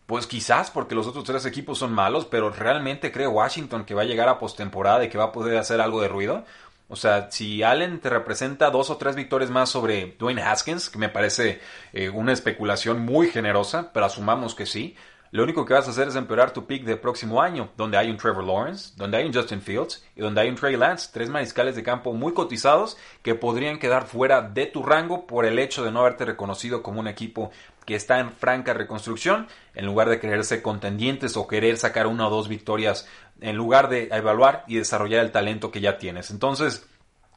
Pues 0.05 0.25
quizás 0.25 0.71
porque 0.71 0.95
los 0.95 1.05
otros 1.05 1.25
tres 1.25 1.45
equipos 1.45 1.79
son 1.79 1.91
malos, 1.91 2.25
pero 2.25 2.49
realmente 2.49 3.11
cree 3.11 3.27
Washington 3.27 3.83
que 3.83 3.93
va 3.93 4.03
a 4.03 4.05
llegar 4.05 4.29
a 4.29 4.39
postemporada 4.39 5.03
y 5.03 5.09
que 5.09 5.17
va 5.17 5.25
a 5.25 5.31
poder 5.33 5.57
hacer 5.57 5.81
algo 5.81 6.01
de 6.01 6.07
ruido. 6.07 6.45
O 6.89 6.95
sea, 6.95 7.29
si 7.31 7.63
Allen 7.63 7.99
te 7.99 8.09
representa 8.09 8.69
dos 8.69 8.89
o 8.89 8.97
tres 8.97 9.15
victorias 9.15 9.49
más 9.49 9.69
sobre 9.69 10.15
Dwayne 10.17 10.41
Haskins, 10.41 10.89
que 10.89 10.97
me 10.97 11.09
parece 11.09 11.59
eh, 11.91 12.09
una 12.09 12.31
especulación 12.31 13.01
muy 13.01 13.29
generosa, 13.29 13.91
pero 13.93 14.05
asumamos 14.05 14.55
que 14.55 14.65
sí, 14.65 14.95
lo 15.31 15.43
único 15.43 15.65
que 15.65 15.73
vas 15.73 15.87
a 15.87 15.91
hacer 15.91 16.07
es 16.07 16.15
empeorar 16.15 16.51
tu 16.51 16.65
pick 16.65 16.83
del 16.83 16.99
próximo 16.99 17.41
año, 17.41 17.69
donde 17.75 17.97
hay 17.97 18.09
un 18.09 18.17
Trevor 18.17 18.45
Lawrence, 18.45 18.93
donde 18.95 19.17
hay 19.17 19.25
un 19.25 19.33
Justin 19.33 19.61
Fields 19.61 20.05
y 20.15 20.21
donde 20.21 20.41
hay 20.41 20.49
un 20.49 20.55
Trey 20.55 20.77
Lance, 20.77 21.09
tres 21.11 21.29
mariscales 21.29 21.75
de 21.75 21.83
campo 21.83 22.13
muy 22.13 22.33
cotizados 22.33 22.97
que 23.21 23.35
podrían 23.35 23.79
quedar 23.79 24.07
fuera 24.07 24.41
de 24.41 24.67
tu 24.67 24.83
rango 24.83 25.27
por 25.27 25.45
el 25.45 25.59
hecho 25.59 25.83
de 25.83 25.91
no 25.91 25.99
haberte 25.99 26.25
reconocido 26.25 26.81
como 26.81 26.99
un 26.99 27.07
equipo 27.07 27.51
que 27.85 27.95
está 27.95 28.19
en 28.19 28.31
franca 28.31 28.73
reconstrucción, 28.73 29.47
en 29.73 29.85
lugar 29.85 30.09
de 30.09 30.19
quererse 30.19 30.61
contendientes 30.61 31.37
o 31.37 31.47
querer 31.47 31.77
sacar 31.77 32.07
una 32.07 32.27
o 32.27 32.29
dos 32.29 32.47
victorias, 32.47 33.07
en 33.39 33.55
lugar 33.55 33.89
de 33.89 34.09
evaluar 34.11 34.63
y 34.67 34.77
desarrollar 34.77 35.23
el 35.23 35.31
talento 35.31 35.71
que 35.71 35.81
ya 35.81 35.97
tienes. 35.97 36.31
Entonces, 36.31 36.85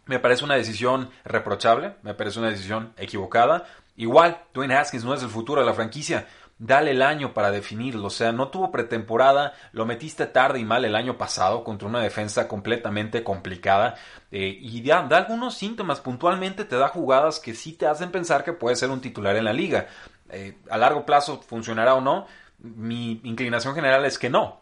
me 0.07 0.19
parece 0.19 0.45
una 0.45 0.57
decisión 0.57 1.11
reprochable, 1.25 1.95
me 2.03 2.15
parece 2.15 2.41
una 2.41 2.51
decisión 2.51 2.93
equivocada. 2.97 3.67
Igual, 3.97 4.43
Dwayne 4.53 4.75
Haskins 4.75 5.05
no 5.05 5.15
es 5.15 5.23
el 5.23 5.29
futuro 5.29 5.61
de 5.61 5.67
la 5.67 5.75
franquicia 5.75 6.27
dale 6.61 6.93
el 6.93 7.03
año 7.03 7.33
para 7.35 7.51
definirlo. 7.51 8.07
O 8.07 8.11
sea, 8.11 8.31
no 8.31 8.49
tuvo 8.49 8.71
pretemporada, 8.71 9.55
lo 9.73 9.87
metiste 9.87 10.27
tarde 10.27 10.61
y 10.61 10.65
mal 10.65 10.85
el 10.85 10.95
año 10.95 11.17
pasado 11.17 11.65
contra 11.65 11.89
una 11.89 12.01
defensa 12.01 12.47
completamente 12.47 13.25
complicada. 13.25 13.97
Eh, 14.31 14.59
y 14.61 14.81
da, 14.83 15.03
da, 15.09 15.17
algunos 15.17 15.57
síntomas, 15.57 16.01
puntualmente 16.01 16.65
te 16.65 16.77
da 16.77 16.89
jugadas 16.89 17.41
que 17.41 17.55
sí 17.55 17.73
te 17.73 17.87
hacen 17.87 18.13
pensar 18.13 18.45
que 18.45 18.53
puede 18.53 18.77
ser 18.77 18.91
un 18.91 19.01
titular 19.01 19.35
en 19.37 19.47
la 19.47 19.53
liga. 19.53 19.89
Eh, 20.29 20.59
a 20.71 20.77
largo 20.77 21.05
plazo 21.05 21.41
funcionará 21.41 21.95
o 21.95 22.01
no, 22.01 22.27
mi 22.59 23.21
inclinación 23.25 23.75
general 23.75 24.05
es 24.05 24.19
que 24.19 24.31
no. 24.31 24.61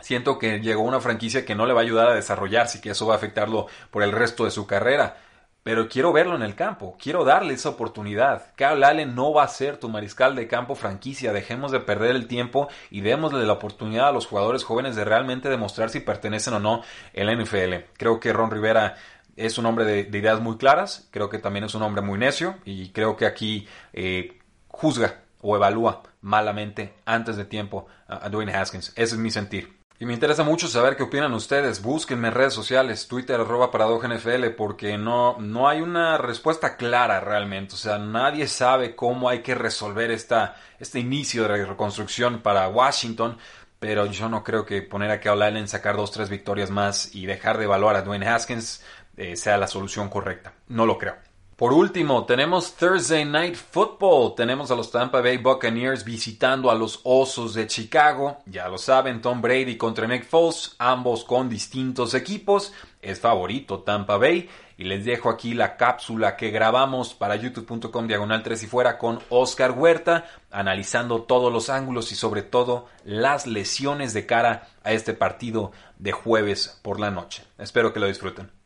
Siento 0.00 0.38
que 0.38 0.60
llegó 0.60 0.82
una 0.82 1.00
franquicia 1.00 1.44
que 1.44 1.54
no 1.54 1.66
le 1.66 1.74
va 1.74 1.80
a 1.80 1.84
ayudar 1.84 2.08
a 2.08 2.14
desarrollarse 2.14 2.78
y 2.78 2.80
que 2.80 2.90
eso 2.90 3.06
va 3.06 3.14
a 3.14 3.16
afectarlo 3.18 3.68
por 3.90 4.02
el 4.02 4.12
resto 4.12 4.44
de 4.44 4.50
su 4.50 4.66
carrera 4.66 5.16
pero 5.64 5.88
quiero 5.88 6.12
verlo 6.12 6.36
en 6.36 6.42
el 6.42 6.54
campo, 6.54 6.96
quiero 7.00 7.24
darle 7.24 7.54
esa 7.54 7.70
oportunidad. 7.70 8.54
Kyle 8.54 8.84
Allen 8.84 9.14
no 9.14 9.32
va 9.32 9.44
a 9.44 9.48
ser 9.48 9.78
tu 9.78 9.88
mariscal 9.88 10.36
de 10.36 10.46
campo 10.46 10.74
franquicia, 10.74 11.32
dejemos 11.32 11.72
de 11.72 11.80
perder 11.80 12.14
el 12.14 12.28
tiempo 12.28 12.68
y 12.90 13.00
démosle 13.00 13.44
la 13.46 13.54
oportunidad 13.54 14.08
a 14.08 14.12
los 14.12 14.26
jugadores 14.26 14.62
jóvenes 14.62 14.94
de 14.94 15.06
realmente 15.06 15.48
demostrar 15.48 15.88
si 15.88 16.00
pertenecen 16.00 16.54
o 16.54 16.60
no 16.60 16.82
en 17.14 17.26
la 17.26 17.34
NFL. 17.34 17.86
Creo 17.96 18.20
que 18.20 18.34
Ron 18.34 18.50
Rivera 18.50 18.96
es 19.36 19.56
un 19.56 19.64
hombre 19.64 19.86
de, 19.86 20.00
ideas 20.16 20.40
muy 20.40 20.58
claras, 20.58 21.08
creo 21.10 21.30
que 21.30 21.38
también 21.38 21.64
es 21.64 21.74
un 21.74 21.82
hombre 21.82 22.02
muy 22.02 22.18
necio 22.18 22.56
y 22.66 22.90
creo 22.90 23.16
que 23.16 23.24
aquí 23.24 23.66
eh, 23.94 24.38
juzga 24.68 25.22
o 25.40 25.56
evalúa 25.56 26.02
malamente 26.20 26.92
antes 27.06 27.36
de 27.36 27.46
tiempo 27.46 27.86
a 28.06 28.28
Dwayne 28.28 28.54
Haskins. 28.54 28.90
Ese 28.96 29.14
es 29.14 29.18
mi 29.18 29.30
sentir. 29.30 29.83
Y 30.00 30.06
me 30.06 30.14
interesa 30.14 30.42
mucho 30.42 30.66
saber 30.66 30.96
qué 30.96 31.04
opinan 31.04 31.32
ustedes. 31.34 31.80
Búsquenme 31.80 32.28
en 32.28 32.34
redes 32.34 32.52
sociales, 32.52 33.06
Twitter 33.06 33.40
arroba 33.40 33.70
NFL, 33.72 34.48
porque 34.56 34.98
no, 34.98 35.36
no 35.38 35.68
hay 35.68 35.80
una 35.82 36.18
respuesta 36.18 36.76
clara 36.76 37.20
realmente. 37.20 37.74
O 37.74 37.78
sea, 37.78 37.98
nadie 37.98 38.48
sabe 38.48 38.96
cómo 38.96 39.28
hay 39.28 39.40
que 39.42 39.54
resolver 39.54 40.10
esta, 40.10 40.56
este 40.80 40.98
inicio 40.98 41.46
de 41.46 41.64
reconstrucción 41.64 42.42
para 42.42 42.68
Washington. 42.68 43.38
Pero 43.78 44.06
yo 44.06 44.28
no 44.28 44.42
creo 44.42 44.66
que 44.66 44.82
poner 44.82 45.10
a 45.12 45.20
Kyle 45.20 45.42
Allen, 45.42 45.68
sacar 45.68 45.96
dos, 45.96 46.10
tres 46.10 46.28
victorias 46.28 46.70
más 46.70 47.14
y 47.14 47.26
dejar 47.26 47.58
de 47.58 47.64
evaluar 47.64 47.94
a 47.94 48.02
Dwayne 48.02 48.26
Haskins 48.26 48.82
eh, 49.16 49.36
sea 49.36 49.58
la 49.58 49.68
solución 49.68 50.08
correcta. 50.08 50.54
No 50.68 50.86
lo 50.86 50.98
creo. 50.98 51.14
Por 51.64 51.72
último, 51.72 52.26
tenemos 52.26 52.74
Thursday 52.74 53.24
Night 53.24 53.54
Football. 53.54 54.34
Tenemos 54.34 54.70
a 54.70 54.74
los 54.74 54.90
Tampa 54.90 55.22
Bay 55.22 55.38
Buccaneers 55.38 56.04
visitando 56.04 56.70
a 56.70 56.74
los 56.74 57.00
Osos 57.04 57.54
de 57.54 57.66
Chicago. 57.66 58.36
Ya 58.44 58.68
lo 58.68 58.76
saben, 58.76 59.22
Tom 59.22 59.40
Brady 59.40 59.78
contra 59.78 60.06
Nick 60.06 60.26
Foles, 60.26 60.76
ambos 60.78 61.24
con 61.24 61.48
distintos 61.48 62.12
equipos. 62.12 62.74
Es 63.00 63.18
favorito 63.18 63.78
Tampa 63.78 64.18
Bay. 64.18 64.50
Y 64.76 64.84
les 64.84 65.06
dejo 65.06 65.30
aquí 65.30 65.54
la 65.54 65.78
cápsula 65.78 66.36
que 66.36 66.50
grabamos 66.50 67.14
para 67.14 67.36
youtube.com 67.36 68.06
diagonal 68.08 68.42
3 68.42 68.62
y 68.62 68.66
fuera 68.66 68.98
con 68.98 69.20
Oscar 69.30 69.70
Huerta, 69.70 70.26
analizando 70.50 71.22
todos 71.22 71.50
los 71.50 71.70
ángulos 71.70 72.12
y 72.12 72.14
sobre 72.14 72.42
todo 72.42 72.88
las 73.04 73.46
lesiones 73.46 74.12
de 74.12 74.26
cara 74.26 74.68
a 74.82 74.92
este 74.92 75.14
partido 75.14 75.72
de 75.98 76.12
jueves 76.12 76.78
por 76.82 77.00
la 77.00 77.10
noche. 77.10 77.42
Espero 77.56 77.94
que 77.94 78.00
lo 78.00 78.06
disfruten. 78.06 78.63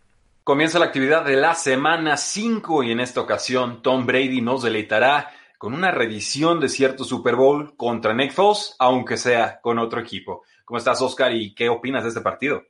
Comienza 0.49 0.79
la 0.79 0.87
actividad 0.87 1.27
de 1.27 1.37
la 1.37 1.55
semana 1.55 2.17
5 2.17 2.83
y 2.83 2.91
en 2.91 3.01
esta 3.01 3.21
ocasión 3.21 3.83
Tom 3.83 4.07
Brady 4.07 4.41
nos 4.41 4.63
deleitará 4.63 5.31
con 5.59 5.75
una 5.75 5.91
revisión 5.91 6.59
de 6.59 6.71
cierto 6.71 7.05
Super 7.05 7.37
Bowl 7.37 7.77
contra 7.77 8.15
Nick 8.15 8.33
Foles, 8.33 8.75
aunque 8.79 9.19
sea 9.19 9.61
con 9.61 9.79
otro 9.79 10.01
equipo. 10.01 10.45
¿Cómo 10.65 10.79
estás, 10.79 11.03
Oscar? 11.03 11.35
¿Y 11.35 11.55
qué 11.55 11.69
opinas 11.69 12.05
de 12.05 12.09
este 12.09 12.23
partido? 12.23 12.63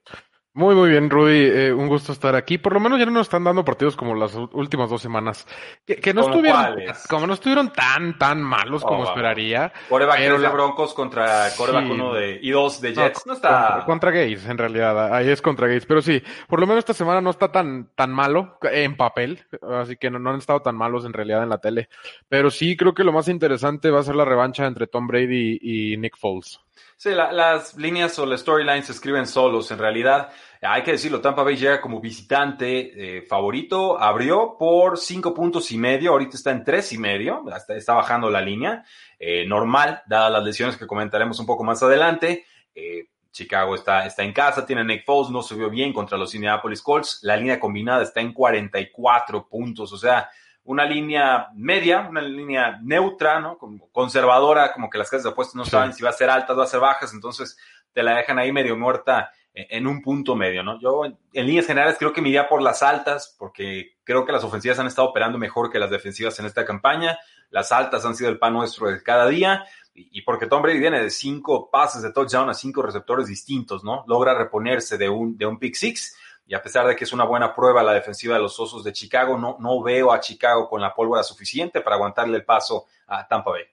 Muy, 0.59 0.75
muy 0.75 0.91
bien, 0.91 1.09
Rudy. 1.09 1.45
Eh, 1.45 1.73
un 1.73 1.87
gusto 1.87 2.11
estar 2.11 2.35
aquí. 2.35 2.59
Por 2.59 2.73
lo 2.73 2.81
menos 2.81 2.99
ya 2.99 3.07
no 3.07 3.13
nos 3.13 3.29
están 3.29 3.45
dando 3.45 3.65
partidos 3.65 3.95
como 3.95 4.17
las 4.17 4.35
últimas 4.35 4.91
dos 4.91 5.01
semanas. 5.01 5.47
Que, 5.87 6.13
no 6.13 6.23
estuvieron, 6.23 6.75
como 7.09 7.29
no 7.29 7.35
estuvieron 7.35 7.73
tan, 7.73 8.19
tan 8.19 8.43
malos 8.43 8.83
como 8.83 9.03
oh, 9.03 9.05
esperaría. 9.05 9.73
Coreback 9.89 10.19
pero 10.19 10.41
de 10.41 10.49
Broncos 10.49 10.95
contra 10.95 11.47
coreback 11.57 11.89
uno 11.89 12.13
de, 12.13 12.41
y 12.43 12.51
dos 12.51 12.81
de 12.81 12.93
Jets. 12.93 13.25
No, 13.25 13.35
está. 13.35 13.85
Contra, 13.87 14.11
Gates, 14.11 14.47
en 14.47 14.59
realidad. 14.59 15.15
Ahí 15.15 15.29
es 15.29 15.41
contra 15.41 15.69
Gates. 15.69 15.87
Pero 15.87 16.03
sí, 16.03 16.21
por 16.49 16.59
lo 16.59 16.67
menos 16.67 16.81
esta 16.81 16.93
semana 16.93 17.21
no 17.21 17.31
está 17.31 17.53
tan, 17.53 17.91
tan 17.95 18.11
malo 18.11 18.59
en 18.63 18.97
papel. 18.97 19.47
Así 19.63 19.97
que 19.97 20.11
no, 20.11 20.19
no 20.19 20.31
han 20.31 20.39
estado 20.39 20.61
tan 20.61 20.75
malos 20.75 21.05
en 21.05 21.13
realidad 21.13 21.45
en 21.45 21.51
la 21.51 21.59
tele. 21.59 21.89
Pero 22.29 22.51
sí, 22.51 22.77
creo 22.77 22.95
que 22.95 23.05
lo 23.05 23.13
más 23.13 23.29
interesante 23.29 23.93
va 23.93 24.01
a 24.01 24.03
ser 24.03 24.17
la 24.17 24.25
revancha 24.25 24.67
entre 24.67 24.89
Tom 24.89 25.07
Brady 25.07 25.61
y 25.63 25.97
Nick 25.99 26.17
Foles. 26.17 26.59
Sí, 26.97 27.11
las 27.11 27.77
líneas 27.77 28.19
o 28.19 28.27
las 28.27 28.41
storylines 28.41 28.87
se 28.87 28.93
escriben 28.93 29.27
solos. 29.27 29.71
En 29.71 29.79
realidad, 29.79 30.31
hay 30.61 30.83
que 30.83 30.93
decirlo, 30.93 31.21
Tampa 31.21 31.43
Bay 31.43 31.57
llega 31.57 31.81
como 31.81 32.01
visitante 32.01 33.19
eh, 33.19 33.23
favorito. 33.23 34.01
Abrió 34.01 34.57
por 34.59 34.99
cinco 34.99 35.33
puntos 35.33 35.71
y 35.71 35.79
medio. 35.79 36.11
Ahorita 36.11 36.37
está 36.37 36.51
en 36.51 36.65
tres 36.65 36.93
y 36.93 36.99
medio. 36.99 37.45
Está, 37.69 37.95
bajando 37.95 38.31
la 38.31 38.41
línea. 38.41 38.85
Eh, 39.19 39.47
normal, 39.47 40.03
dadas 40.07 40.33
las 40.33 40.43
lesiones 40.43 40.77
que 40.77 40.87
comentaremos 40.87 41.39
un 41.39 41.47
poco 41.47 41.63
más 41.63 41.83
adelante. 41.83 42.45
Eh, 42.75 43.09
Chicago 43.31 43.75
está, 43.77 44.05
está 44.05 44.25
en 44.25 44.33
casa, 44.33 44.67
tiene 44.67 44.85
Nick 44.85 45.05
Foles, 45.05 45.31
no 45.31 45.43
se 45.43 45.55
vio 45.55 45.71
bien 45.71 45.93
contra 45.93 46.19
los 46.19 46.35
Indianapolis 46.35 46.83
Colts. 46.83 47.21
La 47.23 47.37
línea 47.37 47.61
combinada 47.61 48.03
está 48.03 48.21
en 48.21 48.33
44 48.33 49.49
puntos. 49.49 49.93
O 49.93 49.97
sea, 49.97 50.29
una 50.69 50.85
línea 50.85 51.49
media, 51.55 52.07
una 52.11 52.21
línea 52.21 52.79
neutra, 52.83 53.41
¿no? 53.41 53.57
Como 53.57 53.91
conservadora, 53.91 54.71
como 54.75 54.91
que 54.91 54.99
las 54.99 55.09
casas 55.09 55.25
de 55.25 55.31
apuestas 55.31 55.55
no 55.55 55.65
saben 55.65 55.95
si 55.95 56.03
va 56.03 56.11
a 56.11 56.13
ser 56.13 56.29
altas 56.29 56.55
o 56.55 56.59
va 56.59 56.65
a 56.65 56.69
ser 56.69 56.81
bajas, 56.81 57.15
entonces 57.15 57.57
te 57.95 58.03
la 58.03 58.17
dejan 58.17 58.39
ahí 58.39 58.53
medio 58.53 58.77
muerta 58.77 59.33
en 59.55 59.87
un 59.87 60.03
punto 60.03 60.37
medio, 60.37 60.63
¿no? 60.63 60.79
Yo 60.79 61.07
en 61.07 61.47
líneas 61.47 61.67
generales 61.67 61.97
creo 61.99 62.13
que 62.13 62.21
me 62.21 62.29
iría 62.29 62.51
por 62.51 62.61
las 62.61 62.83
altas, 62.83 63.35
porque 63.39 63.97
creo 64.05 64.27
que 64.27 64.33
las 64.33 64.45
ofensivas 64.45 64.79
han 64.79 64.87
estado 64.87 65.09
operando 65.09 65.39
mejor 65.39 65.71
que 65.73 65.79
las 65.79 65.91
defensivas 65.91 66.39
en 66.39 66.45
esta 66.45 66.67
campaña. 66.67 67.19
Las 67.49 67.73
altas 67.73 68.05
han 68.05 68.15
sido 68.15 68.29
el 68.29 68.39
pan 68.39 68.53
nuestro 68.53 68.91
de 68.91 69.03
cada 69.03 69.27
día 69.27 69.65
y 69.95 70.21
porque 70.21 70.47
Tom 70.47 70.61
Brady 70.61 70.79
viene 70.79 71.03
de 71.03 71.09
cinco 71.09 71.71
pases 71.71 72.03
de 72.03 72.13
touchdown 72.13 72.51
a 72.51 72.55
cinco 72.55 72.83
receptores 72.83 73.27
distintos, 73.27 73.83
¿no? 73.83 74.05
Logra 74.07 74.37
reponerse 74.37 74.99
de 74.99 75.09
un, 75.09 75.39
de 75.39 75.47
un 75.47 75.59
pick 75.59 75.75
six 75.75 76.15
y 76.49 76.55
a 76.55 76.63
pesar 76.63 76.87
de 76.87 76.97
que 76.97 77.05
es 77.05 77.13
una 77.13 77.25
buena 77.25 77.55
prueba 77.55 77.83
la 77.83 77.93
defensiva 77.93 78.35
de 78.35 78.41
los 78.41 78.59
Osos 78.59 78.83
de 78.83 78.93
Chicago, 78.95 79.37
no, 79.37 79.59
no 79.61 79.83
veo 79.83 80.11
a 80.11 80.19
Chicago 80.19 80.67
con 80.67 80.81
la 80.81 80.95
pólvora 80.95 81.23
suficiente 81.23 81.83
para 81.83 81.97
aguantarle 81.97 82.39
el 82.39 82.45
paso 82.45 82.87
a 83.07 83.29
Tampa 83.29 83.51
Bay. 83.51 83.65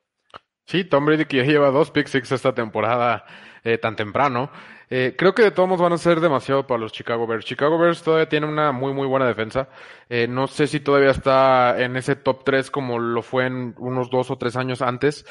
Sí, 0.66 0.84
Tom 0.84 1.06
Brady 1.06 1.24
que 1.24 1.38
ya 1.38 1.44
lleva 1.44 1.72
dos 1.72 1.90
pick 1.90 2.08
six 2.08 2.34
esta 2.34 2.54
temporada 2.54 3.26
eh, 3.64 3.78
tan 3.78 3.96
temprano. 3.96 4.52
Eh, 4.90 5.16
creo 5.18 5.34
que 5.34 5.44
de 5.44 5.52
todos 5.52 5.70
modos 5.70 5.84
van 5.84 5.94
a 5.94 5.98
ser 5.98 6.20
demasiado 6.20 6.68
para 6.68 6.82
los 6.82 6.92
Chicago 6.92 7.26
Bears. 7.26 7.46
Chicago 7.46 7.78
Bears 7.78 8.04
todavía 8.04 8.28
tiene 8.28 8.46
una 8.46 8.74
muy, 8.74 8.94
muy 8.94 9.08
buena 9.08 9.26
defensa. 9.26 9.70
Eh, 10.10 10.28
no 10.28 10.48
sé 10.48 10.68
si 10.68 10.82
todavía 10.82 11.12
está 11.12 11.82
en 11.82 11.96
ese 11.96 12.18
top 12.18 12.44
3 12.44 12.72
como 12.72 13.00
lo 13.00 13.22
fue 13.22 13.46
en 13.46 13.74
unos 13.78 14.10
dos 14.10 14.30
o 14.32 14.38
tres 14.38 14.58
años 14.58 14.82
antes, 14.82 15.26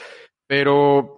pero 0.47 1.17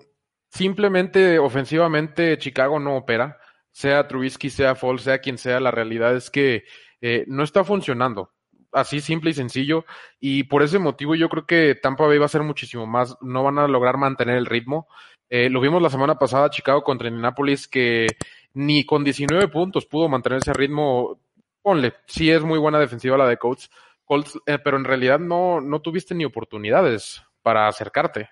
simplemente 0.51 1.39
ofensivamente 1.39 2.37
Chicago 2.39 2.81
no 2.81 2.97
opera 2.97 3.39
sea 3.77 4.09
Trubisky, 4.09 4.49
sea 4.49 4.75
Fall, 4.75 5.01
sea 5.01 5.19
quien 5.19 5.37
sea, 5.37 5.61
la 5.61 5.71
realidad 5.71 6.17
es 6.17 6.31
que 6.31 6.65
eh, 7.03 7.25
no 7.29 7.43
está 7.45 7.63
funcionando. 7.63 8.33
así 8.73 9.01
simple 9.03 9.31
y 9.31 9.35
sencillo. 9.35 9.85
Y 10.19 10.45
por 10.45 10.63
ese 10.63 10.79
motivo 10.79 11.15
yo 11.15 11.29
creo 11.29 11.47
que 11.47 11.75
Tampa 11.75 12.07
Bay 12.07 12.17
va 12.17 12.25
a 12.25 12.29
ser 12.29 12.43
muchísimo 12.43 12.87
más. 12.87 13.19
No 13.21 13.45
van 13.45 13.59
a 13.59 13.69
lograr 13.69 13.99
mantener 13.99 14.39
el 14.39 14.47
ritmo. 14.47 14.89
Eh, 15.29 15.51
lo 15.51 15.61
vimos 15.61 15.83
la 15.83 15.91
semana 15.91 16.19
pasada, 16.19 16.49
Chicago 16.49 16.83
contra 16.83 17.09
Indianapolis, 17.09 17.69
que 17.69 18.07
ni 18.55 18.87
con 18.87 19.05
19 19.05 19.49
puntos 19.49 19.85
pudo 19.85 20.09
mantener 20.09 20.39
ese 20.39 20.55
ritmo. 20.55 21.21
Ponle, 21.61 21.93
sí 22.07 22.31
es 22.31 22.43
muy 22.43 22.59
buena 22.59 22.79
defensiva 22.79 23.19
la 23.19 23.29
de 23.29 23.37
Colts, 23.37 23.71
Colts 24.07 24.39
eh, 24.47 24.59
pero 24.59 24.79
en 24.79 24.85
realidad 24.85 25.19
no, 25.19 25.61
no 25.61 25.83
tuviste 25.83 26.15
ni 26.15 26.25
oportunidades 26.25 27.23
para 27.43 27.69
acercarte. 27.69 28.31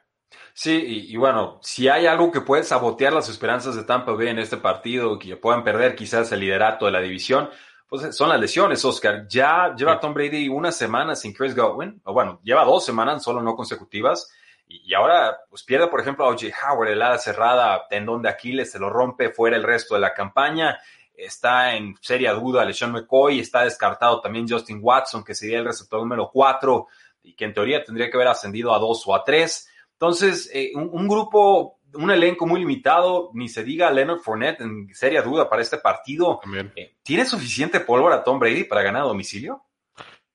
Sí, 0.53 1.07
y, 1.09 1.17
bueno, 1.17 1.59
si 1.63 1.89
hay 1.89 2.07
algo 2.07 2.31
que 2.31 2.41
puede 2.41 2.63
sabotear 2.63 3.13
las 3.13 3.29
esperanzas 3.29 3.75
de 3.75 3.83
Tampa 3.83 4.13
Bay 4.13 4.29
en 4.29 4.39
este 4.39 4.57
partido, 4.57 5.19
que 5.19 5.37
puedan 5.37 5.65
perder 5.65 5.97
quizás 5.97 6.31
el 6.31 6.41
liderato 6.41 6.87
de 6.87 6.93
la 6.93 7.01
división, 7.01 7.51
pues 7.89 8.15
son 8.17 8.29
las 8.29 8.41
lesiones, 8.41 8.85
Oscar. 8.85 9.27
Ya 9.29 9.75
lleva 9.77 9.99
Tom 9.99 10.15
Brady 10.15 10.49
una 10.49 10.71
semana 10.71 11.17
sin 11.17 11.33
Chris 11.33 11.57
Godwin, 11.57 12.01
o 12.05 12.13
bueno, 12.13 12.41
lleva 12.45 12.65
dos 12.65 12.85
semanas, 12.85 13.23
solo 13.23 13.43
no 13.43 13.57
consecutivas, 13.57 14.31
y, 14.67 14.95
ahora 14.95 15.37
pues 15.49 15.63
pierde, 15.63 15.89
por 15.89 16.01
ejemplo, 16.01 16.25
a 16.25 16.29
O.J. 16.29 16.47
Howard, 16.67 16.89
el 16.89 17.03
ala 17.03 17.19
cerrada, 17.19 17.87
tendón 17.89 18.23
de 18.23 18.29
Aquiles, 18.29 18.71
se 18.71 18.79
lo 18.79 18.91
rompe 18.91 19.31
fuera 19.31 19.57
el 19.57 19.63
resto 19.63 19.95
de 19.95 20.01
la 20.01 20.15
campaña. 20.15 20.79
Está 21.17 21.77
en 21.77 21.97
seria 22.01 22.33
duda 22.33 22.65
LeSean 22.65 22.93
McCoy, 22.93 23.41
está 23.41 23.65
descartado 23.65 24.21
también 24.21 24.49
Justin 24.49 24.81
Watson, 24.83 25.23
que 25.23 25.35
sería 25.35 25.59
el 25.59 25.65
receptor 25.65 26.01
número 26.01 26.31
cuatro 26.33 26.89
y 27.23 27.35
que 27.35 27.45
en 27.45 27.55
teoría 27.55 27.85
tendría 27.85 28.11
que 28.11 28.17
haber 28.17 28.29
ascendido 28.29 28.75
a 28.75 28.79
dos 28.79 29.07
o 29.07 29.15
a 29.15 29.23
tres. 29.23 29.69
Entonces, 30.05 30.51
eh, 30.53 30.71
un, 30.75 31.09
grupo, 31.09 31.79
un 31.95 32.11
elenco 32.11 32.47
muy 32.47 32.61
limitado, 32.61 33.31
ni 33.33 33.49
se 33.49 33.65
diga 33.65 33.91
Leonard 33.91 34.19
Fournette 34.19 34.61
en 34.61 34.95
seria 34.95 35.23
duda 35.23 35.49
para 35.49 35.63
este 35.63 35.79
partido. 35.79 36.41
Eh, 36.77 36.97
¿Tiene 37.03 37.25
suficiente 37.25 37.81
pólvora 37.81 38.23
Tom 38.23 38.39
Brady 38.39 38.65
para 38.65 38.83
ganar 38.83 39.03
a 39.03 39.07
domicilio? 39.07 39.63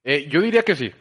Eh, 0.03 0.27
yo 0.27 0.41
diría 0.41 0.63
que 0.63 0.75
sí. 0.75 0.91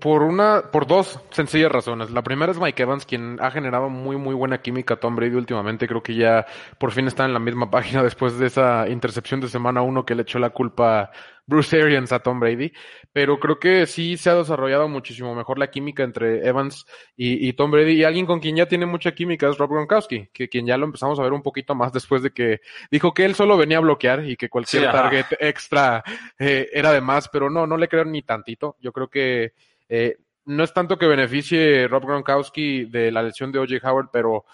Por 0.00 0.24
una, 0.24 0.70
por 0.72 0.88
dos 0.88 1.20
sencillas 1.30 1.70
razones. 1.70 2.10
La 2.10 2.22
primera 2.22 2.50
es 2.50 2.58
Mike 2.58 2.82
Evans, 2.82 3.06
quien 3.06 3.38
ha 3.40 3.52
generado 3.52 3.88
muy, 3.88 4.16
muy 4.16 4.34
buena 4.34 4.60
química 4.60 4.94
a 4.94 4.96
Tom 5.00 5.14
Brady 5.14 5.36
últimamente. 5.36 5.86
Creo 5.86 6.02
que 6.02 6.16
ya 6.16 6.44
por 6.78 6.90
fin 6.90 7.06
está 7.06 7.24
en 7.24 7.32
la 7.32 7.38
misma 7.38 7.70
página 7.70 8.02
después 8.02 8.38
de 8.40 8.48
esa 8.48 8.88
intercepción 8.88 9.40
de 9.40 9.48
semana 9.48 9.82
uno 9.82 10.04
que 10.04 10.16
le 10.16 10.22
echó 10.22 10.40
la 10.40 10.50
culpa 10.50 11.12
Bruce 11.46 11.80
Arians 11.80 12.12
a 12.12 12.20
Tom 12.20 12.40
Brady, 12.40 12.72
pero 13.12 13.38
creo 13.40 13.58
que 13.58 13.86
sí 13.86 14.16
se 14.16 14.30
ha 14.30 14.34
desarrollado 14.34 14.88
muchísimo 14.88 15.34
mejor 15.34 15.58
la 15.58 15.70
química 15.70 16.02
entre 16.02 16.46
Evans 16.46 16.86
y, 17.16 17.52
Tom 17.54 17.70
Brady 17.70 17.92
y 17.92 18.04
alguien 18.04 18.26
con 18.26 18.40
quien 18.40 18.56
ya 18.56 18.66
tiene 18.66 18.86
mucha 18.86 19.12
química 19.12 19.48
es 19.48 19.58
Rob 19.58 19.70
Gronkowski, 19.70 20.28
que 20.32 20.48
quien 20.48 20.66
ya 20.66 20.76
lo 20.76 20.86
empezamos 20.86 21.18
a 21.18 21.22
ver 21.22 21.32
un 21.32 21.42
poquito 21.42 21.74
más 21.74 21.92
después 21.92 22.22
de 22.22 22.30
que 22.30 22.60
dijo 22.90 23.12
que 23.12 23.24
él 23.24 23.34
solo 23.34 23.56
venía 23.56 23.78
a 23.78 23.82
bloquear 23.82 24.24
y 24.24 24.36
que 24.36 24.48
cualquier 24.48 24.90
target 24.90 25.26
extra 25.40 26.04
eh, 26.38 26.68
era 26.72 26.92
de 26.92 27.00
más, 27.00 27.28
pero 27.28 27.50
no, 27.50 27.66
no 27.66 27.76
le 27.76 27.88
creo 27.88 28.04
ni 28.04 28.22
tantito. 28.22 28.76
Yo 28.80 28.92
creo 28.92 29.08
que 29.08 29.52
eh, 29.88 30.16
no 30.44 30.64
es 30.64 30.72
tanto 30.72 30.98
que 30.98 31.06
beneficie 31.06 31.88
Rob 31.88 32.04
Gronkowski 32.04 32.84
de 32.84 33.10
la 33.10 33.22
lesión 33.22 33.52
de 33.52 33.58
OJ 33.58 33.84
Howard, 33.84 34.10
pero 34.12 34.44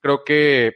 creo 0.00 0.24
que 0.24 0.74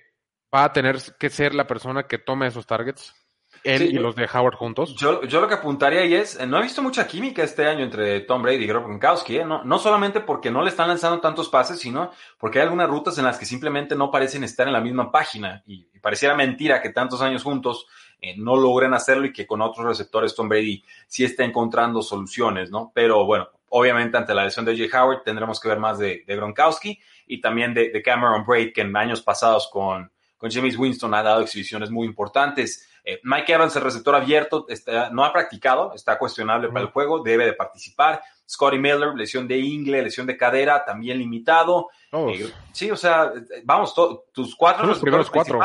va 0.55 0.65
a 0.65 0.73
tener 0.73 0.99
que 1.19 1.31
ser 1.31 1.55
la 1.55 1.67
persona 1.67 2.05
que 2.05 2.19
tome 2.19 2.47
esos 2.47 2.67
targets 2.67 3.24
él 3.65 3.83
y 3.83 3.93
los 3.95 4.15
de 4.15 4.29
Howard 4.33 4.55
juntos. 4.57 4.95
Yo, 4.95 5.23
yo, 5.23 5.41
lo 5.41 5.49
que 5.49 5.55
apuntaría 5.55 6.01
ahí 6.01 6.15
es, 6.15 6.39
eh, 6.39 6.47
no 6.47 6.59
he 6.59 6.63
visto 6.63 6.83
mucha 6.83 7.07
química 7.07 7.43
este 7.43 7.67
año 7.67 7.83
entre 7.83 8.21
Tom 8.21 8.43
Brady 8.43 8.65
y 8.65 8.67
Grob 8.67 8.85
Gronkowski, 8.85 9.39
¿eh? 9.39 9.45
no, 9.45 9.65
no 9.65 9.79
solamente 9.79 10.21
porque 10.21 10.51
no 10.51 10.63
le 10.63 10.69
están 10.69 10.89
lanzando 10.89 11.21
tantos 11.21 11.49
pases, 11.49 11.79
sino 11.79 12.11
porque 12.39 12.59
hay 12.59 12.65
algunas 12.65 12.89
rutas 12.89 13.17
en 13.19 13.25
las 13.25 13.39
que 13.39 13.47
simplemente 13.47 13.97
no 13.97 14.11
parecen 14.11 14.45
estar 14.45 14.67
en 14.67 14.75
la 14.75 14.81
misma 14.81 15.11
página 15.11 15.63
y, 15.67 15.87
pareciera 16.05 16.35
mentira 16.35 16.83
que 16.83 16.91
tantos 16.91 17.23
años 17.23 17.43
juntos 17.43 17.87
eh, 18.21 18.35
no 18.37 18.57
logren 18.57 18.93
hacerlo 18.93 19.25
y 19.25 19.33
que 19.33 19.47
con 19.47 19.63
otros 19.63 19.87
receptores 19.87 20.35
Tom 20.35 20.51
Brady 20.51 20.85
sí 21.07 21.25
está 21.25 21.45
encontrando 21.45 22.03
soluciones, 22.03 22.71
¿no? 22.71 22.93
Pero 22.95 23.25
bueno, 23.25 23.49
obviamente 23.71 24.19
ante 24.19 24.35
la 24.35 24.45
lesión 24.45 24.67
de 24.67 24.77
J. 24.77 25.03
Howard 25.03 25.23
tendremos 25.23 25.59
que 25.59 25.69
ver 25.69 25.79
más 25.79 25.99
de, 25.99 26.23
de 26.27 26.37
Gronkowski 26.37 27.01
y 27.27 27.41
también 27.41 27.73
de, 27.73 27.89
de 27.89 28.03
Cameron 28.03 28.45
Braid, 28.45 28.75
que 28.75 28.83
en 28.83 28.95
años 28.95 29.23
pasados 29.23 29.71
con, 29.73 30.11
con 30.45 30.51
James 30.51 30.77
Winston 30.77 31.15
ha 31.15 31.23
dado 31.23 31.41
exhibiciones 31.41 31.91
muy 31.91 32.07
importantes. 32.07 32.87
Eh, 33.03 33.19
Mike 33.23 33.51
Evans, 33.51 33.75
el 33.77 33.83
receptor 33.83 34.15
abierto, 34.15 34.67
no 35.13 35.25
ha 35.25 35.33
practicado, 35.33 35.95
está 35.95 36.19
cuestionable 36.19 36.69
para 36.69 36.83
el 36.83 36.89
juego, 36.89 37.23
debe 37.23 37.47
de 37.47 37.55
participar. 37.55 38.21
Scotty 38.47 38.77
Miller, 38.77 39.15
lesión 39.15 39.49
de 39.49 39.57
ingle, 39.57 40.03
lesión 40.03 40.27
de 40.27 40.37
cadera, 40.37 40.85
también 40.85 41.17
limitado. 41.17 41.89
Eh, 42.13 42.53
sí, 42.73 42.91
o 42.91 42.97
sea, 42.97 43.33
vamos, 43.65 43.95
tus 44.35 44.55
cuatro 44.55 44.85
los 44.85 44.99
primeros 44.99 45.31
cuatro, 45.31 45.59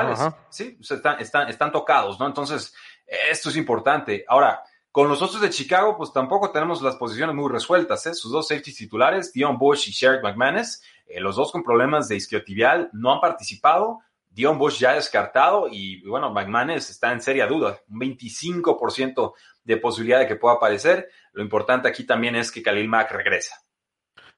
sí, 0.50 0.78
están, 0.80 1.20
están, 1.20 1.50
están 1.50 1.74
tocados, 1.74 2.18
¿no? 2.18 2.26
Entonces, 2.26 2.74
esto 3.06 3.50
es 3.50 3.58
importante. 3.58 4.24
Ahora, 4.30 4.64
con 4.94 5.10
los 5.10 5.22
otros 5.22 5.42
de 5.42 5.50
Chicago, 5.50 5.98
pues 5.98 6.14
tampoco 6.14 6.52
tenemos 6.52 6.82
las 6.82 6.96
posiciones 6.96 7.36
muy 7.36 7.52
resueltas. 7.52 8.06
¿eh? 8.06 8.14
Sus 8.14 8.32
dos 8.32 8.48
safeties 8.48 8.78
titulares, 8.78 9.34
Dion 9.34 9.58
Bush 9.58 9.90
y 9.90 9.92
Sherrick 9.92 10.24
McManus, 10.24 10.82
eh, 11.06 11.20
los 11.20 11.36
dos 11.36 11.52
con 11.52 11.64
problemas 11.64 12.08
de 12.08 12.16
isquiotibial, 12.16 12.90
no 12.94 13.12
han 13.12 13.20
participado. 13.20 14.00
Dion 14.40 14.58
Bush 14.58 14.80
ya 14.80 14.94
descartado 14.94 15.68
y 15.70 16.02
bueno, 16.08 16.32
McManus 16.32 16.90
está 16.90 17.12
en 17.12 17.20
seria 17.20 17.46
duda, 17.46 17.82
un 17.90 18.00
25% 18.00 19.34
de 19.66 19.76
posibilidad 19.76 20.20
de 20.20 20.28
que 20.28 20.38
pueda 20.38 20.56
aparecer. 20.56 21.10
Lo 21.34 21.44
importante 21.44 21.90
aquí 21.90 22.06
también 22.06 22.38
es 22.38 22.50
que 22.50 22.64
Khalil 22.64 22.88
Mack 22.88 23.12
regresa. 23.12 23.58